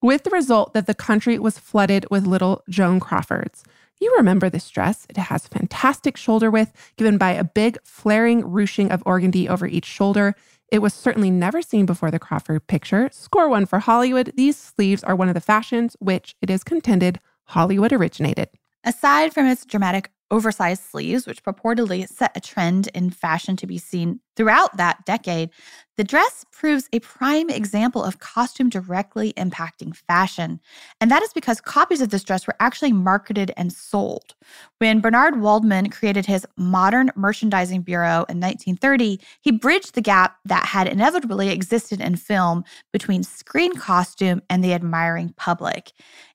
with 0.03 0.25
the 0.25 0.31
result 0.31 0.75
that 0.75 0.87
the 0.87 0.95
country 0.95 1.39
was 1.39 1.59
flooded 1.59 2.05
with 2.11 2.27
little 2.27 2.63
Joan 2.69 3.01
Crawfords. 3.01 3.65
You 4.01 4.15
remember 4.17 4.51
this 4.51 4.69
dress. 4.71 5.07
It 5.09 5.17
has 5.17 5.47
fantastic 5.49 6.17
shoulder 6.17 6.51
width, 6.51 6.73
given 6.97 7.19
by 7.19 7.33
a 7.33 7.45
big 7.45 7.79
flaring 7.85 8.45
ruching 8.45 8.91
of 8.91 9.03
organdy 9.05 9.49
over 9.49 9.67
each 9.67 9.87
shoulder. 9.87 10.35
It 10.71 10.81
was 10.81 10.93
certainly 10.93 11.31
never 11.31 11.63
seen 11.63 11.87
before 11.87 12.11
the 12.11 12.19
Crawford 12.19 12.67
picture. 12.67 13.09
Score 13.13 13.49
one 13.49 13.67
for 13.67 13.79
Hollywood. 13.79 14.33
These 14.37 14.57
sleeves 14.57 15.05
are 15.05 15.15
one 15.15 15.29
of 15.29 15.35
the 15.35 15.41
fashions 15.41 15.97
which 16.01 16.35
it 16.43 16.51
is 16.51 16.65
contended 16.65 17.21
Hollywood 17.45 17.93
originated. 17.93 18.49
Aside 18.83 19.33
from 19.33 19.47
its 19.47 19.65
dramatic 19.65 20.11
oversized 20.35 20.83
sleeves, 20.83 21.27
which 21.27 21.45
purportedly 21.45 22.09
set 22.09 22.37
a 22.37 22.41
trend 22.41 22.89
in 22.89 23.09
fashion 23.09 23.57
to 23.57 23.69
be 23.69 23.79
seen 23.79 24.19
throughout 24.37 24.77
that 24.77 25.05
decade, 25.05 25.51
the 25.97 26.03
dress 26.03 26.45
proves 26.51 26.89
a 26.93 26.99
prime 26.99 27.49
example 27.49 28.03
of 28.03 28.19
costume 28.19 28.69
directly 28.69 29.33
impacting 29.35 29.95
fashion. 29.95 30.59
And 31.01 31.09
that 31.09 31.23
is 31.23 31.33
because 31.33 31.61
copies 31.61 32.01
of 32.01 32.11
this 32.11 32.25
dress 32.25 32.49
were 32.49 32.57
actually 32.59 32.93
marketed 32.93 33.53
and 33.57 33.73
sold. 33.73 34.35
When 34.79 35.01
Bernard 35.01 35.41
Waldman 35.41 35.91
created 35.91 36.27
his 36.27 36.45
Modern 36.57 37.13
Merchandising 37.15 37.83
Bureau 37.83 38.27
in 38.29 38.41
1930, 38.41 39.21
he 39.41 39.53
bridged 39.53 39.95
the 39.95 40.01
gap 40.01 40.39
that 40.45 40.67
had 40.67 40.89
inevitably 40.89 41.51
existed 41.51 42.01
in 42.01 42.17
film 42.17 42.65
between 42.93 43.23
screen 43.23 43.77
costume 43.77 44.43
and 44.51 44.65
the 44.65 44.75
admiring 44.75 45.33
public. 45.37 45.93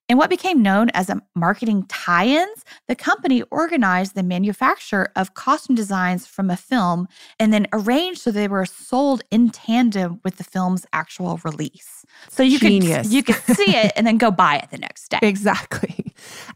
In 0.09 0.17
what 0.17 0.31
became 0.31 0.63
known 0.63 0.89
as 0.95 1.07
a 1.07 1.21
marketing 1.35 1.85
tie 1.87 2.25
ins, 2.25 2.65
the 2.87 2.95
company 2.95 3.43
organized 3.51 4.15
the 4.15 4.23
manufacture 4.23 5.11
of 5.15 5.35
costume 5.35 5.75
designs 5.75 6.25
from 6.25 6.49
a 6.49 6.57
film 6.57 7.07
and 7.39 7.53
then 7.53 7.67
arranged 7.71 8.21
so 8.21 8.31
they 8.31 8.47
were 8.47 8.65
sold 8.65 9.21
in 9.29 9.51
tandem 9.51 10.19
with 10.23 10.37
the 10.37 10.43
film's 10.43 10.83
actual 10.93 11.39
release. 11.43 12.07
So 12.27 12.41
you 12.41 12.57
Genius. 12.57 13.07
could 13.07 13.13
you 13.13 13.21
could 13.21 13.55
see 13.55 13.75
it 13.75 13.91
and 13.95 14.07
then 14.07 14.17
go 14.17 14.31
buy 14.31 14.55
it 14.55 14.71
the 14.71 14.79
next 14.79 15.09
day. 15.09 15.19
Exactly. 15.21 16.08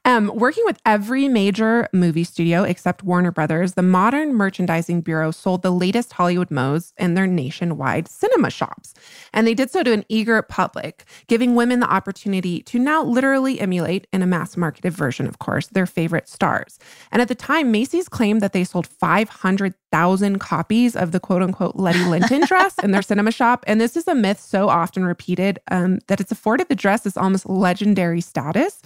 Um, 0.05 0.31
working 0.33 0.63
with 0.65 0.79
every 0.85 1.27
major 1.27 1.87
movie 1.93 2.23
studio 2.23 2.63
except 2.63 3.03
Warner 3.03 3.31
Brothers, 3.31 3.73
the 3.73 3.81
Modern 3.81 4.33
Merchandising 4.33 5.01
Bureau 5.01 5.31
sold 5.31 5.61
the 5.61 5.71
latest 5.71 6.13
Hollywood 6.13 6.51
modes 6.51 6.93
in 6.97 7.13
their 7.13 7.27
nationwide 7.27 8.07
cinema 8.07 8.49
shops. 8.49 8.93
And 9.33 9.47
they 9.47 9.53
did 9.53 9.71
so 9.71 9.83
to 9.83 9.91
an 9.91 10.05
eager 10.09 10.41
public, 10.41 11.05
giving 11.27 11.55
women 11.55 11.79
the 11.79 11.91
opportunity 11.91 12.61
to 12.63 12.79
now 12.79 13.03
literally 13.03 13.59
emulate, 13.59 14.07
in 14.11 14.21
a 14.21 14.27
mass 14.27 14.57
marketed 14.57 14.93
version, 14.93 15.27
of 15.27 15.39
course, 15.39 15.67
their 15.67 15.85
favorite 15.85 16.27
stars. 16.27 16.79
And 17.11 17.21
at 17.21 17.27
the 17.27 17.35
time, 17.35 17.71
Macy's 17.71 18.09
claimed 18.09 18.41
that 18.41 18.53
they 18.53 18.63
sold 18.63 18.87
500,000 18.87 20.39
copies 20.39 20.95
of 20.95 21.11
the 21.11 21.19
quote 21.19 21.41
unquote 21.41 21.75
Letty 21.75 22.03
Lynton 22.05 22.45
dress 22.47 22.75
in 22.79 22.91
their 22.91 23.01
cinema 23.01 23.31
shop. 23.31 23.63
And 23.67 23.79
this 23.79 23.95
is 23.95 24.07
a 24.07 24.15
myth 24.15 24.39
so 24.39 24.69
often 24.69 25.05
repeated 25.05 25.59
um, 25.71 25.99
that 26.07 26.19
it's 26.19 26.31
afforded 26.31 26.69
the 26.69 26.75
dress 26.75 27.01
this 27.01 27.17
almost 27.17 27.47
legendary 27.47 28.21
status. 28.21 28.81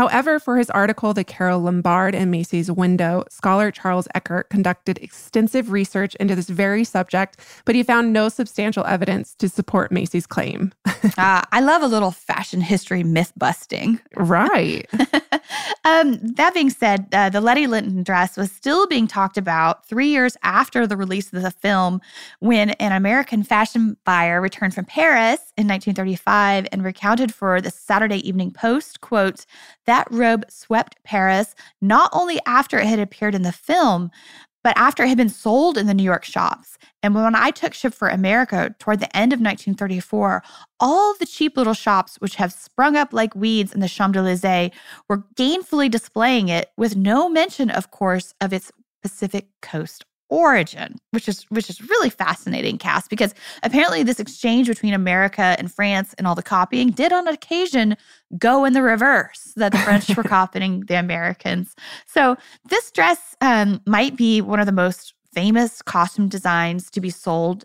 However, 0.00 0.40
for 0.40 0.56
his 0.56 0.70
article, 0.70 1.12
The 1.12 1.24
Carole 1.24 1.60
Lombard 1.60 2.14
and 2.14 2.30
Macy's 2.30 2.70
Window, 2.70 3.22
scholar 3.28 3.70
Charles 3.70 4.08
Eckert 4.14 4.48
conducted 4.48 4.96
extensive 5.02 5.70
research 5.70 6.14
into 6.14 6.34
this 6.34 6.48
very 6.48 6.84
subject, 6.84 7.38
but 7.66 7.74
he 7.74 7.82
found 7.82 8.10
no 8.10 8.30
substantial 8.30 8.86
evidence 8.86 9.34
to 9.34 9.46
support 9.46 9.92
Macy's 9.92 10.26
claim. 10.26 10.72
uh, 10.86 11.42
I 11.52 11.60
love 11.60 11.82
a 11.82 11.86
little 11.86 12.12
fashion 12.12 12.62
history 12.62 13.02
myth 13.02 13.34
busting. 13.36 14.00
Right. 14.16 14.88
um, 15.84 16.18
that 16.36 16.52
being 16.54 16.70
said, 16.70 17.08
uh, 17.12 17.28
the 17.28 17.42
Letty 17.42 17.66
Lynton 17.66 18.02
dress 18.02 18.38
was 18.38 18.50
still 18.50 18.86
being 18.86 19.06
talked 19.06 19.36
about 19.36 19.84
three 19.84 20.08
years 20.08 20.34
after 20.42 20.86
the 20.86 20.96
release 20.96 21.30
of 21.30 21.42
the 21.42 21.50
film 21.50 22.00
when 22.38 22.70
an 22.70 22.92
American 22.92 23.42
fashion 23.42 23.98
buyer 24.04 24.40
returned 24.40 24.74
from 24.74 24.86
Paris 24.86 25.52
in 25.58 25.68
1935 25.68 26.68
and 26.72 26.82
recounted 26.82 27.34
for 27.34 27.60
the 27.60 27.70
Saturday 27.70 28.26
Evening 28.26 28.50
Post, 28.50 29.02
quote, 29.02 29.44
that 29.90 30.06
robe 30.12 30.44
swept 30.48 31.02
Paris 31.02 31.56
not 31.80 32.10
only 32.12 32.38
after 32.46 32.78
it 32.78 32.86
had 32.86 33.00
appeared 33.00 33.34
in 33.34 33.42
the 33.42 33.50
film, 33.52 34.10
but 34.62 34.76
after 34.76 35.02
it 35.02 35.08
had 35.08 35.16
been 35.16 35.28
sold 35.28 35.76
in 35.76 35.86
the 35.86 35.94
New 35.94 36.04
York 36.04 36.24
shops. 36.24 36.78
And 37.02 37.14
when 37.14 37.34
I 37.34 37.50
took 37.50 37.74
ship 37.74 37.92
for 37.92 38.08
America 38.08 38.74
toward 38.78 39.00
the 39.00 39.16
end 39.16 39.32
of 39.32 39.40
1934, 39.40 40.42
all 40.78 41.14
the 41.14 41.26
cheap 41.26 41.56
little 41.56 41.74
shops, 41.74 42.16
which 42.20 42.36
have 42.36 42.52
sprung 42.52 42.94
up 42.94 43.12
like 43.12 43.34
weeds 43.34 43.72
in 43.72 43.80
the 43.80 43.88
Champs 43.88 44.16
Elysees, 44.16 44.70
were 45.08 45.24
gainfully 45.34 45.90
displaying 45.90 46.48
it, 46.48 46.70
with 46.76 46.94
no 46.94 47.28
mention, 47.28 47.70
of 47.70 47.90
course, 47.90 48.32
of 48.40 48.52
its 48.52 48.70
Pacific 49.02 49.48
Coast 49.62 50.04
origin, 50.30 50.96
which 51.10 51.28
is 51.28 51.42
which 51.50 51.68
is 51.68 51.82
really 51.82 52.10
fascinating, 52.10 52.78
Cass, 52.78 53.06
because 53.06 53.34
apparently 53.62 54.02
this 54.02 54.20
exchange 54.20 54.68
between 54.68 54.94
America 54.94 55.54
and 55.58 55.72
France 55.72 56.14
and 56.16 56.26
all 56.26 56.34
the 56.34 56.42
copying 56.42 56.90
did 56.90 57.12
on 57.12 57.28
occasion 57.28 57.96
go 58.38 58.64
in 58.64 58.72
the 58.72 58.82
reverse, 58.82 59.52
that 59.56 59.72
the 59.72 59.78
French 59.78 60.16
were 60.16 60.22
copying 60.38 60.80
the 60.86 60.98
Americans. 60.98 61.74
So 62.06 62.36
this 62.68 62.90
dress 62.90 63.36
um, 63.40 63.80
might 63.86 64.16
be 64.16 64.40
one 64.40 64.60
of 64.60 64.66
the 64.66 64.72
most 64.72 65.14
famous 65.32 65.82
costume 65.82 66.28
designs 66.28 66.90
to 66.90 67.00
be 67.00 67.10
sold 67.10 67.64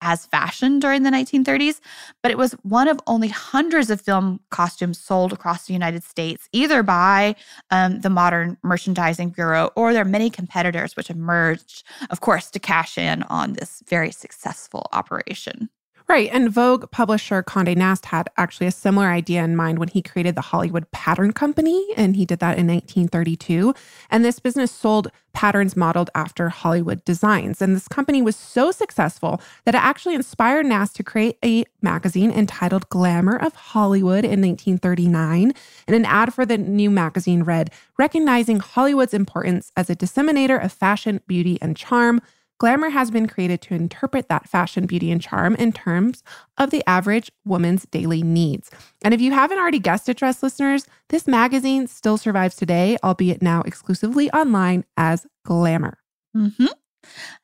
as 0.00 0.26
fashion 0.26 0.78
during 0.78 1.02
the 1.02 1.10
1930s, 1.10 1.80
but 2.22 2.30
it 2.30 2.38
was 2.38 2.52
one 2.62 2.88
of 2.88 3.00
only 3.06 3.28
hundreds 3.28 3.90
of 3.90 4.00
film 4.00 4.40
costumes 4.50 4.98
sold 4.98 5.32
across 5.32 5.66
the 5.66 5.72
United 5.72 6.04
States, 6.04 6.48
either 6.52 6.82
by 6.82 7.34
um, 7.70 8.00
the 8.00 8.10
Modern 8.10 8.56
Merchandising 8.62 9.30
Bureau 9.30 9.70
or 9.76 9.92
their 9.92 10.04
many 10.04 10.30
competitors, 10.30 10.96
which 10.96 11.10
emerged, 11.10 11.84
of 12.10 12.20
course, 12.20 12.50
to 12.50 12.58
cash 12.58 12.98
in 12.98 13.22
on 13.24 13.54
this 13.54 13.82
very 13.88 14.10
successful 14.10 14.88
operation. 14.92 15.68
Right. 16.08 16.30
And 16.32 16.50
Vogue 16.50 16.90
publisher 16.90 17.42
Conde 17.42 17.76
Nast 17.76 18.06
had 18.06 18.30
actually 18.38 18.66
a 18.66 18.70
similar 18.70 19.08
idea 19.08 19.44
in 19.44 19.54
mind 19.54 19.78
when 19.78 19.88
he 19.88 20.00
created 20.00 20.36
the 20.36 20.40
Hollywood 20.40 20.90
Pattern 20.90 21.34
Company, 21.34 21.86
and 21.98 22.16
he 22.16 22.24
did 22.24 22.38
that 22.38 22.56
in 22.56 22.66
1932. 22.66 23.74
And 24.10 24.24
this 24.24 24.38
business 24.38 24.72
sold 24.72 25.08
patterns 25.34 25.76
modeled 25.76 26.08
after 26.14 26.48
Hollywood 26.48 27.04
designs. 27.04 27.60
And 27.60 27.76
this 27.76 27.88
company 27.88 28.22
was 28.22 28.36
so 28.36 28.70
successful 28.70 29.42
that 29.66 29.74
it 29.74 29.82
actually 29.82 30.14
inspired 30.14 30.64
Nast 30.64 30.96
to 30.96 31.02
create 31.02 31.36
a 31.44 31.64
magazine 31.82 32.30
entitled 32.30 32.88
Glamour 32.88 33.36
of 33.36 33.54
Hollywood 33.54 34.24
in 34.24 34.40
1939. 34.40 35.52
And 35.86 35.94
an 35.94 36.06
ad 36.06 36.32
for 36.32 36.46
the 36.46 36.56
new 36.56 36.88
magazine 36.88 37.42
read, 37.42 37.70
recognizing 37.98 38.60
Hollywood's 38.60 39.12
importance 39.12 39.72
as 39.76 39.90
a 39.90 39.94
disseminator 39.94 40.56
of 40.56 40.72
fashion, 40.72 41.20
beauty, 41.26 41.58
and 41.60 41.76
charm. 41.76 42.22
Glamour 42.58 42.90
has 42.90 43.10
been 43.10 43.28
created 43.28 43.60
to 43.62 43.74
interpret 43.74 44.28
that 44.28 44.48
fashion, 44.48 44.86
beauty, 44.86 45.10
and 45.10 45.22
charm 45.22 45.54
in 45.54 45.72
terms 45.72 46.22
of 46.58 46.70
the 46.70 46.82
average 46.88 47.30
woman's 47.44 47.86
daily 47.86 48.22
needs. 48.22 48.70
And 49.02 49.14
if 49.14 49.20
you 49.20 49.32
haven't 49.32 49.58
already 49.58 49.78
guessed 49.78 50.08
it, 50.08 50.16
dress 50.16 50.42
listeners, 50.42 50.84
this 51.08 51.28
magazine 51.28 51.86
still 51.86 52.18
survives 52.18 52.56
today, 52.56 52.98
albeit 53.04 53.42
now 53.42 53.62
exclusively 53.62 54.30
online 54.32 54.84
as 54.96 55.26
Glamour. 55.44 55.98
Mm-hmm. 56.36 56.66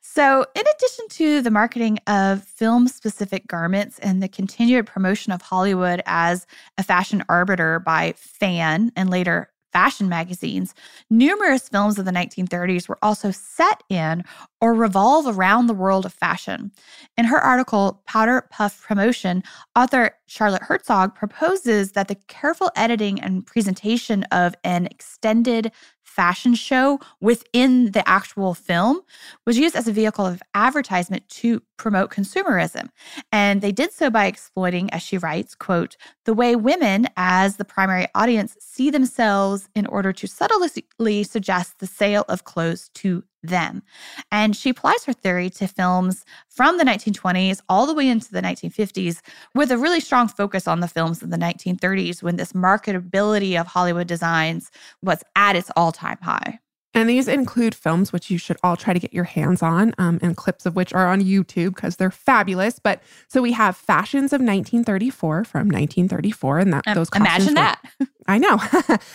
So, 0.00 0.46
in 0.54 0.62
addition 0.62 1.08
to 1.08 1.42
the 1.42 1.50
marketing 1.50 1.98
of 2.06 2.44
film 2.44 2.86
specific 2.88 3.46
garments 3.46 3.98
and 4.00 4.22
the 4.22 4.28
continued 4.28 4.86
promotion 4.86 5.32
of 5.32 5.42
Hollywood 5.42 6.02
as 6.06 6.46
a 6.76 6.82
fashion 6.82 7.24
arbiter 7.28 7.80
by 7.80 8.14
Fan 8.16 8.92
and 8.94 9.10
later 9.10 9.50
fashion 9.74 10.08
magazines, 10.08 10.72
numerous 11.10 11.68
films 11.68 11.98
of 11.98 12.04
the 12.04 12.12
1930s 12.12 12.88
were 12.88 12.98
also 13.02 13.32
set 13.32 13.82
in 13.90 14.24
or 14.60 14.72
revolve 14.72 15.26
around 15.26 15.66
the 15.66 15.74
world 15.74 16.06
of 16.06 16.14
fashion. 16.14 16.70
In 17.18 17.24
her 17.26 17.38
article, 17.38 18.00
Powder 18.06 18.46
Puff 18.50 18.80
Promotion, 18.80 19.42
author 19.76 20.12
Charlotte 20.26 20.62
Herzog 20.62 21.14
proposes 21.14 21.92
that 21.92 22.08
the 22.08 22.16
careful 22.28 22.70
editing 22.76 23.20
and 23.20 23.44
presentation 23.44 24.22
of 24.30 24.54
an 24.62 24.86
extended 24.86 25.72
fashion 26.14 26.54
show 26.54 27.00
within 27.20 27.90
the 27.90 28.08
actual 28.08 28.54
film 28.54 29.00
was 29.46 29.58
used 29.58 29.74
as 29.74 29.88
a 29.88 29.92
vehicle 29.92 30.24
of 30.24 30.40
advertisement 30.54 31.28
to 31.28 31.60
promote 31.76 32.10
consumerism. 32.10 32.88
And 33.32 33.60
they 33.60 33.72
did 33.72 33.92
so 33.92 34.10
by 34.10 34.26
exploiting, 34.26 34.92
as 34.92 35.02
she 35.02 35.18
writes, 35.18 35.54
quote, 35.56 35.96
the 36.24 36.34
way 36.34 36.54
women, 36.54 37.08
as 37.16 37.56
the 37.56 37.64
primary 37.64 38.06
audience, 38.14 38.56
see 38.60 38.90
themselves 38.90 39.68
in 39.74 39.86
order 39.86 40.12
to 40.12 40.28
subtly 40.28 41.24
suggest 41.24 41.78
the 41.78 41.86
sale 41.86 42.24
of 42.28 42.44
clothes 42.44 42.90
to 42.94 43.24
them. 43.48 43.82
And 44.30 44.56
she 44.56 44.70
applies 44.70 45.04
her 45.04 45.12
theory 45.12 45.50
to 45.50 45.66
films 45.66 46.24
from 46.48 46.78
the 46.78 46.84
1920s 46.84 47.60
all 47.68 47.86
the 47.86 47.94
way 47.94 48.08
into 48.08 48.30
the 48.30 48.42
1950s 48.42 49.20
with 49.54 49.70
a 49.70 49.78
really 49.78 50.00
strong 50.00 50.28
focus 50.28 50.66
on 50.66 50.80
the 50.80 50.88
films 50.88 51.22
of 51.22 51.30
the 51.30 51.36
1930s 51.36 52.22
when 52.22 52.36
this 52.36 52.52
marketability 52.52 53.58
of 53.58 53.66
Hollywood 53.66 54.06
designs 54.06 54.70
was 55.02 55.22
at 55.36 55.56
its 55.56 55.70
all 55.76 55.92
time 55.92 56.18
high. 56.22 56.58
And 56.94 57.08
these 57.08 57.28
include 57.28 57.74
films 57.74 58.12
which 58.12 58.30
you 58.30 58.38
should 58.38 58.56
all 58.62 58.76
try 58.76 58.92
to 58.92 59.00
get 59.00 59.12
your 59.12 59.24
hands 59.24 59.62
on, 59.62 59.94
um, 59.98 60.18
and 60.22 60.36
clips 60.36 60.64
of 60.64 60.76
which 60.76 60.92
are 60.92 61.06
on 61.08 61.20
YouTube 61.20 61.74
because 61.74 61.96
they're 61.96 62.10
fabulous. 62.10 62.78
But 62.78 63.02
so 63.28 63.42
we 63.42 63.52
have 63.52 63.76
Fashions 63.76 64.32
of 64.32 64.40
1934 64.40 65.44
from 65.44 65.68
1934, 65.68 66.58
and 66.58 66.72
that 66.72 66.86
um, 66.86 66.94
those 66.94 67.10
costumes 67.10 67.48
imagine 67.48 67.54
that. 67.54 67.80
I 68.26 68.38
know 68.38 68.58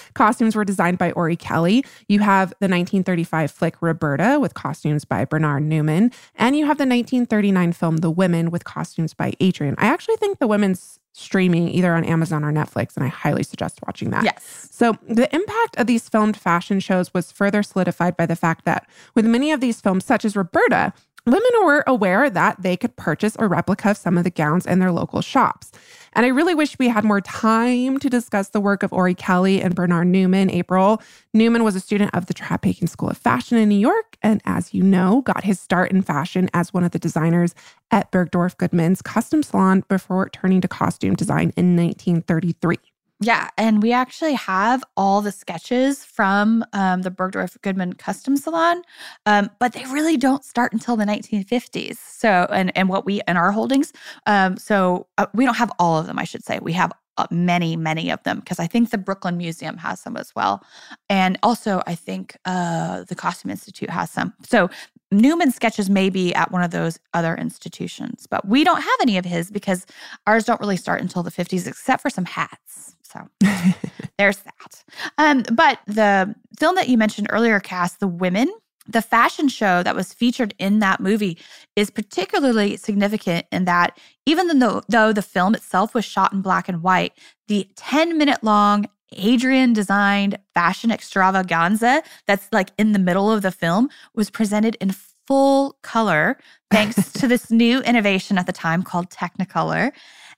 costumes 0.13 0.55
were 0.55 0.65
designed 0.65 0.99
by 0.99 1.11
Orry-Kelly. 1.13 1.83
You 2.07 2.19
have 2.19 2.49
the 2.59 2.67
1935 2.67 3.49
flick 3.49 3.81
Roberta 3.81 4.37
with 4.39 4.53
costumes 4.53 5.03
by 5.05 5.25
Bernard 5.25 5.63
Newman, 5.63 6.11
and 6.35 6.55
you 6.55 6.65
have 6.65 6.77
the 6.77 6.83
1939 6.83 7.73
film 7.73 7.97
The 7.97 8.11
Women 8.11 8.51
with 8.51 8.65
costumes 8.65 9.13
by 9.13 9.33
Adrian. 9.39 9.75
I 9.77 9.87
actually 9.87 10.17
think 10.17 10.39
The 10.39 10.47
Women's 10.47 10.99
streaming 11.13 11.67
either 11.69 11.93
on 11.95 12.03
Amazon 12.03 12.43
or 12.43 12.51
Netflix, 12.51 12.95
and 12.95 13.03
I 13.03 13.09
highly 13.09 13.43
suggest 13.43 13.79
watching 13.85 14.09
that. 14.11 14.23
Yes. 14.23 14.69
So, 14.71 14.97
the 15.07 15.33
impact 15.33 15.77
of 15.77 15.87
these 15.87 16.07
filmed 16.07 16.37
fashion 16.37 16.79
shows 16.79 17.13
was 17.13 17.31
further 17.31 17.63
solidified 17.63 18.15
by 18.15 18.25
the 18.25 18.35
fact 18.35 18.65
that 18.65 18.87
with 19.15 19.25
many 19.25 19.51
of 19.51 19.59
these 19.59 19.81
films, 19.81 20.05
such 20.05 20.23
as 20.23 20.35
Roberta, 20.35 20.93
women 21.25 21.51
were 21.63 21.83
aware 21.87 22.29
that 22.29 22.61
they 22.61 22.77
could 22.77 22.95
purchase 22.95 23.35
a 23.39 23.47
replica 23.47 23.91
of 23.91 23.97
some 23.97 24.17
of 24.17 24.23
the 24.23 24.29
gowns 24.29 24.65
in 24.65 24.79
their 24.79 24.91
local 24.91 25.21
shops. 25.21 25.71
And 26.13 26.25
I 26.25 26.29
really 26.29 26.55
wish 26.55 26.77
we 26.79 26.89
had 26.89 27.03
more 27.03 27.21
time 27.21 27.99
to 27.99 28.09
discuss 28.09 28.49
the 28.49 28.59
work 28.59 28.83
of 28.83 28.91
Orry-Kelly 28.91 29.61
and 29.61 29.75
Bernard 29.75 30.07
Newman. 30.07 30.49
April 30.49 31.01
Newman 31.33 31.63
was 31.63 31.75
a 31.75 31.79
student 31.79 32.13
of 32.13 32.25
the 32.25 32.33
Traphagen 32.33 32.89
School 32.89 33.09
of 33.09 33.17
Fashion 33.17 33.57
in 33.57 33.69
New 33.69 33.79
York, 33.79 34.17
and 34.21 34.41
as 34.45 34.73
you 34.73 34.83
know, 34.83 35.21
got 35.21 35.43
his 35.43 35.59
start 35.59 35.91
in 35.91 36.01
fashion 36.01 36.49
as 36.53 36.73
one 36.73 36.83
of 36.83 36.91
the 36.91 36.99
designers 36.99 37.53
at 37.91 38.11
Bergdorf 38.11 38.57
Goodman's 38.57 39.01
custom 39.01 39.43
salon 39.43 39.83
before 39.87 40.29
turning 40.29 40.61
to 40.61 40.67
costume 40.67 41.15
design 41.15 41.53
in 41.55 41.75
1933. 41.75 42.77
Yeah, 43.21 43.49
and 43.57 43.83
we 43.83 43.91
actually 43.91 44.33
have 44.35 44.81
all 44.95 45.21
the 45.21 45.33
sketches 45.33 46.05
from 46.05 46.63
um, 46.71 47.01
the 47.01 47.11
Bergdorf 47.11 47.61
Goodman 47.61 47.93
Custom 47.93 48.37
Salon, 48.37 48.81
um, 49.25 49.49
but 49.59 49.73
they 49.73 49.83
really 49.85 50.15
don't 50.15 50.45
start 50.45 50.71
until 50.71 50.95
the 50.95 51.03
1950s. 51.03 51.97
So, 51.97 52.47
and 52.49 52.75
and 52.77 52.87
what 52.87 53.05
we 53.05 53.21
in 53.27 53.35
our 53.35 53.51
holdings, 53.51 53.91
um, 54.25 54.55
so 54.55 55.07
uh, 55.17 55.25
we 55.33 55.43
don't 55.43 55.57
have 55.57 55.71
all 55.79 55.97
of 55.97 56.07
them. 56.07 56.17
I 56.17 56.23
should 56.23 56.45
say 56.45 56.59
we 56.59 56.71
have 56.73 56.93
uh, 57.17 57.27
many, 57.29 57.75
many 57.75 58.09
of 58.09 58.23
them 58.23 58.39
because 58.39 58.57
I 58.57 58.67
think 58.67 58.89
the 58.89 58.97
Brooklyn 58.97 59.35
Museum 59.35 59.75
has 59.75 59.99
some 59.99 60.15
as 60.15 60.33
well, 60.33 60.63
and 61.09 61.37
also 61.43 61.83
I 61.85 61.95
think 61.95 62.37
uh, 62.45 63.03
the 63.03 63.15
Costume 63.15 63.51
Institute 63.51 63.89
has 63.89 64.09
some. 64.09 64.33
So 64.43 64.69
Newman 65.11 65.51
sketches 65.51 65.89
may 65.89 66.09
be 66.09 66.33
at 66.35 66.51
one 66.51 66.63
of 66.63 66.71
those 66.71 66.99
other 67.13 67.35
institutions, 67.35 68.27
but 68.29 68.47
we 68.47 68.63
don't 68.63 68.81
have 68.81 68.97
any 69.01 69.17
of 69.17 69.25
his 69.25 69.49
because 69.49 69.85
ours 70.27 70.45
don't 70.45 70.59
really 70.61 70.77
start 70.77 71.01
until 71.01 71.23
the 71.23 71.31
50s, 71.31 71.67
except 71.67 72.01
for 72.01 72.09
some 72.09 72.25
hats. 72.25 72.95
So 73.03 73.27
there's 74.17 74.37
that. 74.37 74.83
Um, 75.17 75.43
but 75.51 75.79
the 75.87 76.35
film 76.59 76.75
that 76.75 76.89
you 76.89 76.97
mentioned 76.97 77.27
earlier, 77.31 77.59
Cass, 77.59 77.93
The 77.93 78.07
Women, 78.07 78.51
the 78.87 79.01
fashion 79.01 79.47
show 79.47 79.83
that 79.83 79.95
was 79.95 80.13
featured 80.13 80.53
in 80.57 80.79
that 80.79 80.99
movie 80.99 81.37
is 81.75 81.89
particularly 81.89 82.75
significant 82.75 83.45
in 83.51 83.65
that 83.65 83.97
even 84.25 84.59
though, 84.59 84.81
though 84.89 85.13
the 85.13 85.21
film 85.21 85.55
itself 85.55 85.93
was 85.93 86.05
shot 86.05 86.33
in 86.33 86.41
black 86.41 86.67
and 86.67 86.81
white, 86.81 87.13
the 87.47 87.67
10 87.75 88.17
minute 88.17 88.43
long 88.43 88.87
Adrian 89.13 89.73
designed 89.73 90.37
fashion 90.53 90.91
extravaganza 90.91 92.03
that's 92.27 92.47
like 92.51 92.71
in 92.77 92.91
the 92.91 92.99
middle 92.99 93.31
of 93.31 93.41
the 93.41 93.51
film 93.51 93.89
was 94.13 94.29
presented 94.29 94.75
in 94.79 94.93
full 95.27 95.77
color 95.83 96.37
thanks 96.71 97.11
to 97.13 97.27
this 97.27 97.51
new 97.51 97.81
innovation 97.81 98.37
at 98.37 98.45
the 98.45 98.51
time 98.51 98.83
called 98.83 99.09
Technicolor. 99.09 99.91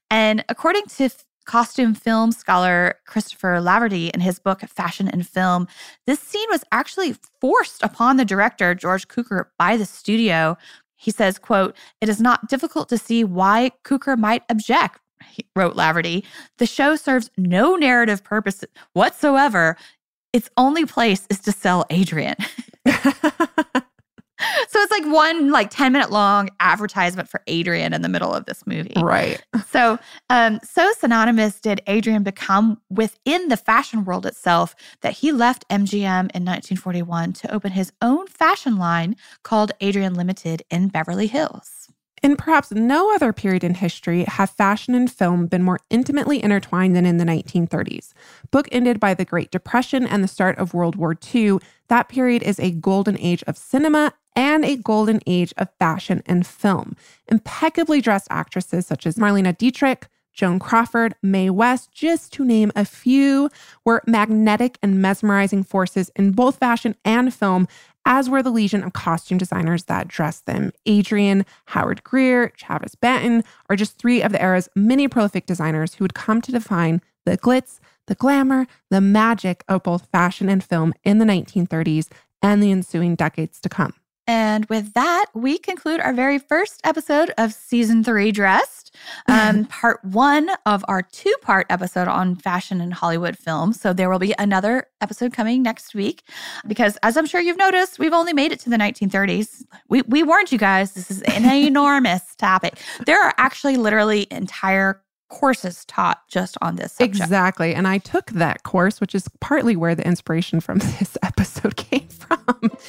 And 0.10 0.44
according 0.50 0.84
to 0.98 1.10
costume 1.46 1.96
film 1.96 2.32
scholar 2.32 2.96
Christopher 3.08 3.60
Laverty 3.60 4.12
in 4.12 4.20
his 4.20 4.40
book 4.40 4.62
Fashion 4.62 5.08
and 5.08 5.28
Film, 5.28 5.68
this 6.06 6.20
scene 6.20 6.48
was 6.52 6.64
actually 6.72 7.16
forced 7.40 7.82
upon 7.82 8.18
the 8.18 8.26
director 8.26 8.76
George 8.76 9.08
Cukor 9.08 9.46
by 9.58 9.78
the 9.78 9.86
studio. 9.86 10.58
He 10.96 11.10
says, 11.12 11.40
quote, 11.40 11.76
"It 12.00 12.10
is 12.10 12.22
not 12.22 12.48
difficult 12.48 12.90
to 12.90 12.98
see 12.98 13.24
why 13.24 13.72
Cukor 13.84 14.18
might 14.18 14.44
object." 14.50 15.00
Wrote 15.56 15.76
Laverty. 15.76 16.24
The 16.58 16.66
show 16.66 16.96
serves 16.96 17.30
no 17.38 17.76
narrative 17.76 18.24
purpose 18.24 18.64
whatsoever. 18.94 19.78
Its 20.34 20.50
only 20.58 20.86
place 20.86 21.28
is 21.30 21.40
to 21.42 21.52
sell 21.52 21.86
Adrian. 21.90 22.36
so 24.70 24.80
it's 24.80 24.92
like 24.92 25.06
one 25.06 25.52
like 25.52 25.70
10 25.70 25.92
minute 25.92 26.12
long 26.12 26.50
advertisement 26.60 27.30
for 27.30 27.42
Adrian 27.48 27.94
in 27.94 28.02
the 28.02 28.10
middle 28.10 28.34
of 28.34 28.46
this 28.46 28.66
movie. 28.66 28.94
Right. 28.98 29.44
So 29.70 30.00
um 30.30 30.60
so 30.64 30.92
synonymous 30.94 31.60
did 31.60 31.82
Adrian 31.88 32.24
become 32.24 32.82
within 32.90 33.50
the 33.50 33.58
fashion 33.58 34.06
world 34.06 34.26
itself 34.26 34.76
that 35.02 35.14
he 35.14 35.32
left 35.32 35.68
MGM 35.70 36.32
in 36.34 36.46
1941 36.46 37.34
to 37.34 37.54
open 37.54 37.72
his 37.72 37.92
own 38.02 38.28
fashion 38.28 38.78
line 38.78 39.16
called 39.44 39.72
Adrian 39.82 40.14
Limited 40.14 40.64
in 40.70 40.88
Beverly 40.88 41.28
Hills. 41.28 41.81
In 42.22 42.36
perhaps 42.36 42.72
no 42.72 43.16
other 43.16 43.34
period 43.34 43.64
in 43.64 43.74
history 43.74 44.26
have 44.26 44.52
fashion 44.52 44.94
and 44.94 45.12
film 45.12 45.48
been 45.48 45.64
more 45.64 45.80
intimately 45.90 46.44
intertwined 46.44 46.96
than 46.96 47.06
in 47.06 47.18
the 47.18 47.26
1930s. 47.26 48.14
Bookended 48.52 49.00
by 49.00 49.16
the 49.16 49.26
Great 49.26 49.50
Depression 49.50 50.06
and 50.06 50.24
the 50.24 50.28
start 50.28 50.58
of 50.60 50.74
World 50.74 50.96
War 50.96 51.18
II, 51.34 51.58
that 51.88 52.10
period 52.10 52.44
is 52.44 52.60
a 52.60 52.72
golden 52.72 53.18
age 53.18 53.44
of 53.48 53.58
cinema 53.58 54.14
and 54.36 54.64
a 54.64 54.78
golden 54.78 55.20
age 55.26 55.52
of 55.58 55.70
fashion 55.80 56.22
and 56.28 56.46
film. 56.46 56.96
Impeccably 57.28 58.02
dressed 58.02 58.28
actresses 58.30 58.86
such 58.86 59.08
as 59.08 59.16
Marlene 59.16 59.58
Dietrich, 59.58 60.08
Joan 60.34 60.60
Crawford, 60.60 61.16
Mae 61.22 61.50
West, 61.50 61.92
just 61.92 62.32
to 62.34 62.46
name 62.46 62.72
a 62.76 62.86
few, 62.86 63.50
were 63.84 64.02
magnetic 64.08 64.78
and 64.82 65.02
mesmerizing 65.02 65.64
forces 65.64 66.10
in 66.16 66.32
both 66.32 66.58
fashion 66.58 66.96
and 67.04 67.34
film 67.34 67.68
as 68.06 68.30
were 68.30 68.44
the 68.44 68.52
legion 68.52 68.84
of 68.84 68.94
costume 68.94 69.38
designers 69.38 69.86
that 69.86 70.08
dressed 70.08 70.46
them. 70.46 70.72
Adrian, 70.86 71.46
Howard 71.68 72.04
Greer, 72.04 72.50
Travis 72.50 72.96
Banton 72.96 73.44
are 73.70 73.76
just 73.76 73.98
three 73.98 74.22
of 74.22 74.32
the 74.32 74.42
era's 74.42 74.70
many 74.76 75.08
prolific 75.08 75.46
designers 75.46 75.96
who 75.96 76.04
would 76.04 76.14
come 76.14 76.42
to 76.42 76.52
define 76.52 77.02
the 77.26 77.38
glitz, 77.38 77.80
the 78.08 78.16
glamour, 78.16 78.68
the 78.90 79.02
magic 79.02 79.64
of 79.68 79.84
both 79.84 80.08
fashion 80.08 80.50
and 80.50 80.64
film 80.64 80.94
in 81.04 81.20
the 81.20 81.26
1930s 81.26 82.10
and 82.42 82.62
the 82.62 82.72
ensuing 82.72 83.16
decades 83.16 83.62
to 83.62 83.70
come. 83.70 83.94
And 84.28 84.66
with 84.66 84.94
that, 84.94 85.26
we 85.34 85.58
conclude 85.58 86.00
our 86.00 86.14
very 86.14 86.40
first 86.40 86.82
episode 86.84 87.34
of 87.38 87.54
season 87.54 88.04
three, 88.04 88.32
Dressed, 88.32 88.81
um, 89.28 89.66
part 89.70 90.04
one 90.04 90.50
of 90.66 90.84
our 90.88 91.02
two 91.02 91.34
part 91.42 91.68
episode 91.70 92.08
on 92.08 92.36
fashion 92.36 92.82
and 92.82 92.94
Hollywood 92.94 93.38
film. 93.38 93.74
So 93.74 93.94
there 93.94 94.10
will 94.10 94.20
be 94.20 94.34
another 94.38 94.88
episode 95.02 95.34
coming 95.34 95.64
next 95.64 95.94
week 95.94 96.24
because, 96.68 96.98
as 97.04 97.18
I'm 97.18 97.26
sure 97.26 97.42
you've 97.42 97.58
noticed, 97.58 98.00
we've 98.00 98.14
only 98.14 98.34
made 98.34 98.52
it 98.52 98.60
to 98.62 98.70
the 98.70 98.78
1930s. 98.78 99.64
We, 99.90 100.02
we 100.04 100.24
warned 100.24 100.52
you 100.52 100.58
guys, 100.58 100.94
this 100.94 101.12
is 101.12 101.22
an 101.24 101.46
enormous 101.52 102.36
topic. 102.36 102.80
There 103.06 103.22
are 103.22 103.34
actually 103.38 103.78
literally 103.78 104.28
entire 104.32 105.02
courses 105.32 105.86
taught 105.86 106.28
just 106.28 106.58
on 106.62 106.76
this 106.76 106.92
subject. 106.92 107.16
Exactly. 107.16 107.74
And 107.74 107.88
I 107.88 107.98
took 107.98 108.32
that 108.32 108.64
course, 108.64 109.02
which 109.02 109.16
is 109.16 109.28
partly 109.40 109.76
where 109.76 109.96
the 109.96 110.06
inspiration 110.06 110.60
from 110.60 110.78
this 111.00 111.18
episode 111.24 111.78
came. 111.78 112.08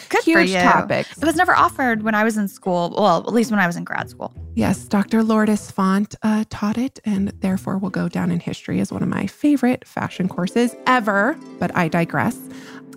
Good 0.08 0.24
Huge 0.24 0.52
topics. 0.52 1.16
It 1.16 1.24
was 1.24 1.36
never 1.36 1.54
offered 1.54 2.02
when 2.02 2.14
I 2.14 2.24
was 2.24 2.36
in 2.36 2.48
school. 2.48 2.94
Well, 2.96 3.18
at 3.18 3.32
least 3.32 3.50
when 3.50 3.60
I 3.60 3.66
was 3.66 3.76
in 3.76 3.84
grad 3.84 4.10
school. 4.10 4.32
Yes, 4.54 4.84
Dr. 4.84 5.22
Lourdes 5.22 5.70
Font 5.70 6.14
uh, 6.22 6.44
taught 6.50 6.78
it, 6.78 7.00
and 7.04 7.28
therefore 7.40 7.78
will 7.78 7.90
go 7.90 8.08
down 8.08 8.30
in 8.30 8.40
history 8.40 8.80
as 8.80 8.92
one 8.92 9.02
of 9.02 9.08
my 9.08 9.26
favorite 9.26 9.86
fashion 9.86 10.28
courses 10.28 10.74
ever. 10.86 11.36
But 11.58 11.74
I 11.76 11.88
digress. 11.88 12.38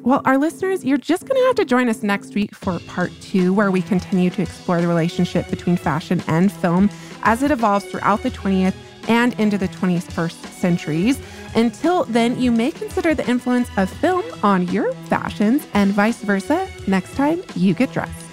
Well, 0.01 0.21
our 0.25 0.37
listeners, 0.37 0.85
you're 0.85 0.99
just 0.99 1.27
going 1.27 1.41
to 1.41 1.45
have 1.47 1.55
to 1.55 1.65
join 1.65 1.89
us 1.89 2.03
next 2.03 2.35
week 2.35 2.53
for 2.53 2.79
part 2.81 3.11
two, 3.21 3.53
where 3.53 3.71
we 3.71 3.81
continue 3.81 4.29
to 4.29 4.41
explore 4.41 4.79
the 4.79 4.87
relationship 4.87 5.49
between 5.49 5.77
fashion 5.77 6.21
and 6.27 6.51
film 6.51 6.91
as 7.23 7.41
it 7.41 7.49
evolves 7.49 7.85
throughout 7.85 8.21
the 8.21 8.29
20th 8.29 8.75
and 9.07 9.39
into 9.39 9.57
the 9.57 9.67
21st 9.67 10.45
centuries. 10.47 11.19
Until 11.55 12.05
then, 12.05 12.39
you 12.39 12.51
may 12.51 12.71
consider 12.71 13.13
the 13.13 13.27
influence 13.29 13.69
of 13.77 13.89
film 13.89 14.23
on 14.43 14.67
your 14.67 14.93
fashions 15.09 15.65
and 15.73 15.91
vice 15.91 16.21
versa 16.21 16.67
next 16.87 17.15
time 17.15 17.41
you 17.55 17.73
get 17.73 17.91
dressed. 17.91 18.25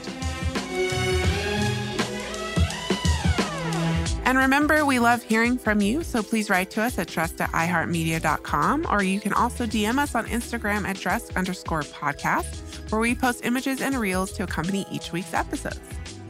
And 4.25 4.39
remember, 4.39 4.87
we 4.87 4.99
love 4.99 5.23
hearing 5.23 5.59
from 5.59 5.83
you, 5.83 6.03
so 6.03 6.23
please 6.23 6.49
write 6.49 6.71
to 6.71 6.81
us 6.81 6.99
at 6.99 7.09
dressed 7.09 7.41
at 7.43 7.51
iheartmedia.com, 7.51 8.87
or 8.91 9.03
you 9.03 9.21
can 9.21 9.35
also 9.35 9.67
DM 9.67 9.99
us 9.99 10.15
on 10.15 10.25
Instagram 10.27 10.87
at 10.87 10.97
dressed 10.97 11.37
underscore 11.37 11.83
podcast, 11.83 12.91
where 12.91 13.01
we 13.01 13.15
post 13.15 13.45
images 13.45 13.83
and 13.83 13.95
reels 13.95 14.33
to 14.33 14.45
accompany 14.45 14.87
each 14.91 15.13
week's 15.13 15.35
episodes. 15.35 15.81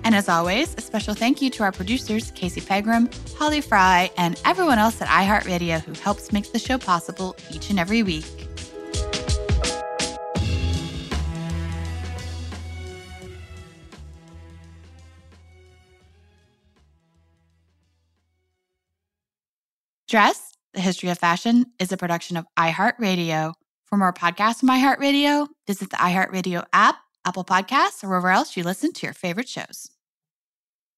And 0.05 0.15
as 0.15 0.29
always, 0.29 0.75
a 0.75 0.81
special 0.81 1.15
thank 1.15 1.41
you 1.41 1.49
to 1.51 1.63
our 1.63 1.73
producers, 1.73 2.33
Casey 2.33 2.61
Pegram, 2.61 3.09
Holly 3.39 3.61
Fry, 3.61 4.11
and 4.17 4.41
everyone 4.45 4.79
else 4.79 5.01
at 5.01 5.09
iHeartRadio 5.09 5.81
who 5.81 5.93
helps 5.95 6.33
make 6.33 6.53
the 6.53 6.59
show 6.59 6.77
possible 6.77 7.37
each 7.53 7.71
and 7.71 7.79
every 7.79 8.03
week. 8.03 8.27
Dress, 20.13 20.53
the 20.75 20.81
history 20.81 21.09
of 21.09 21.19
fashion, 21.19 21.65
is 21.79 21.91
a 21.91 21.97
production 21.97 22.37
of 22.37 22.45
iHeartRadio. 22.59 23.55
For 23.87 23.97
more 23.97 24.13
podcasts 24.13 24.61
from 24.61 24.69
iHeartRadio, 24.69 25.49
visit 25.67 25.89
the 25.89 25.97
iHeartRadio 25.97 26.67
app, 26.75 26.97
Apple 27.25 27.45
Podcasts, 27.45 28.05
or 28.05 28.09
wherever 28.09 28.29
else 28.29 28.55
you 28.55 28.63
listen 28.63 28.93
to 28.93 29.07
your 29.07 29.15
favorite 29.15 29.49
shows. 29.49 29.92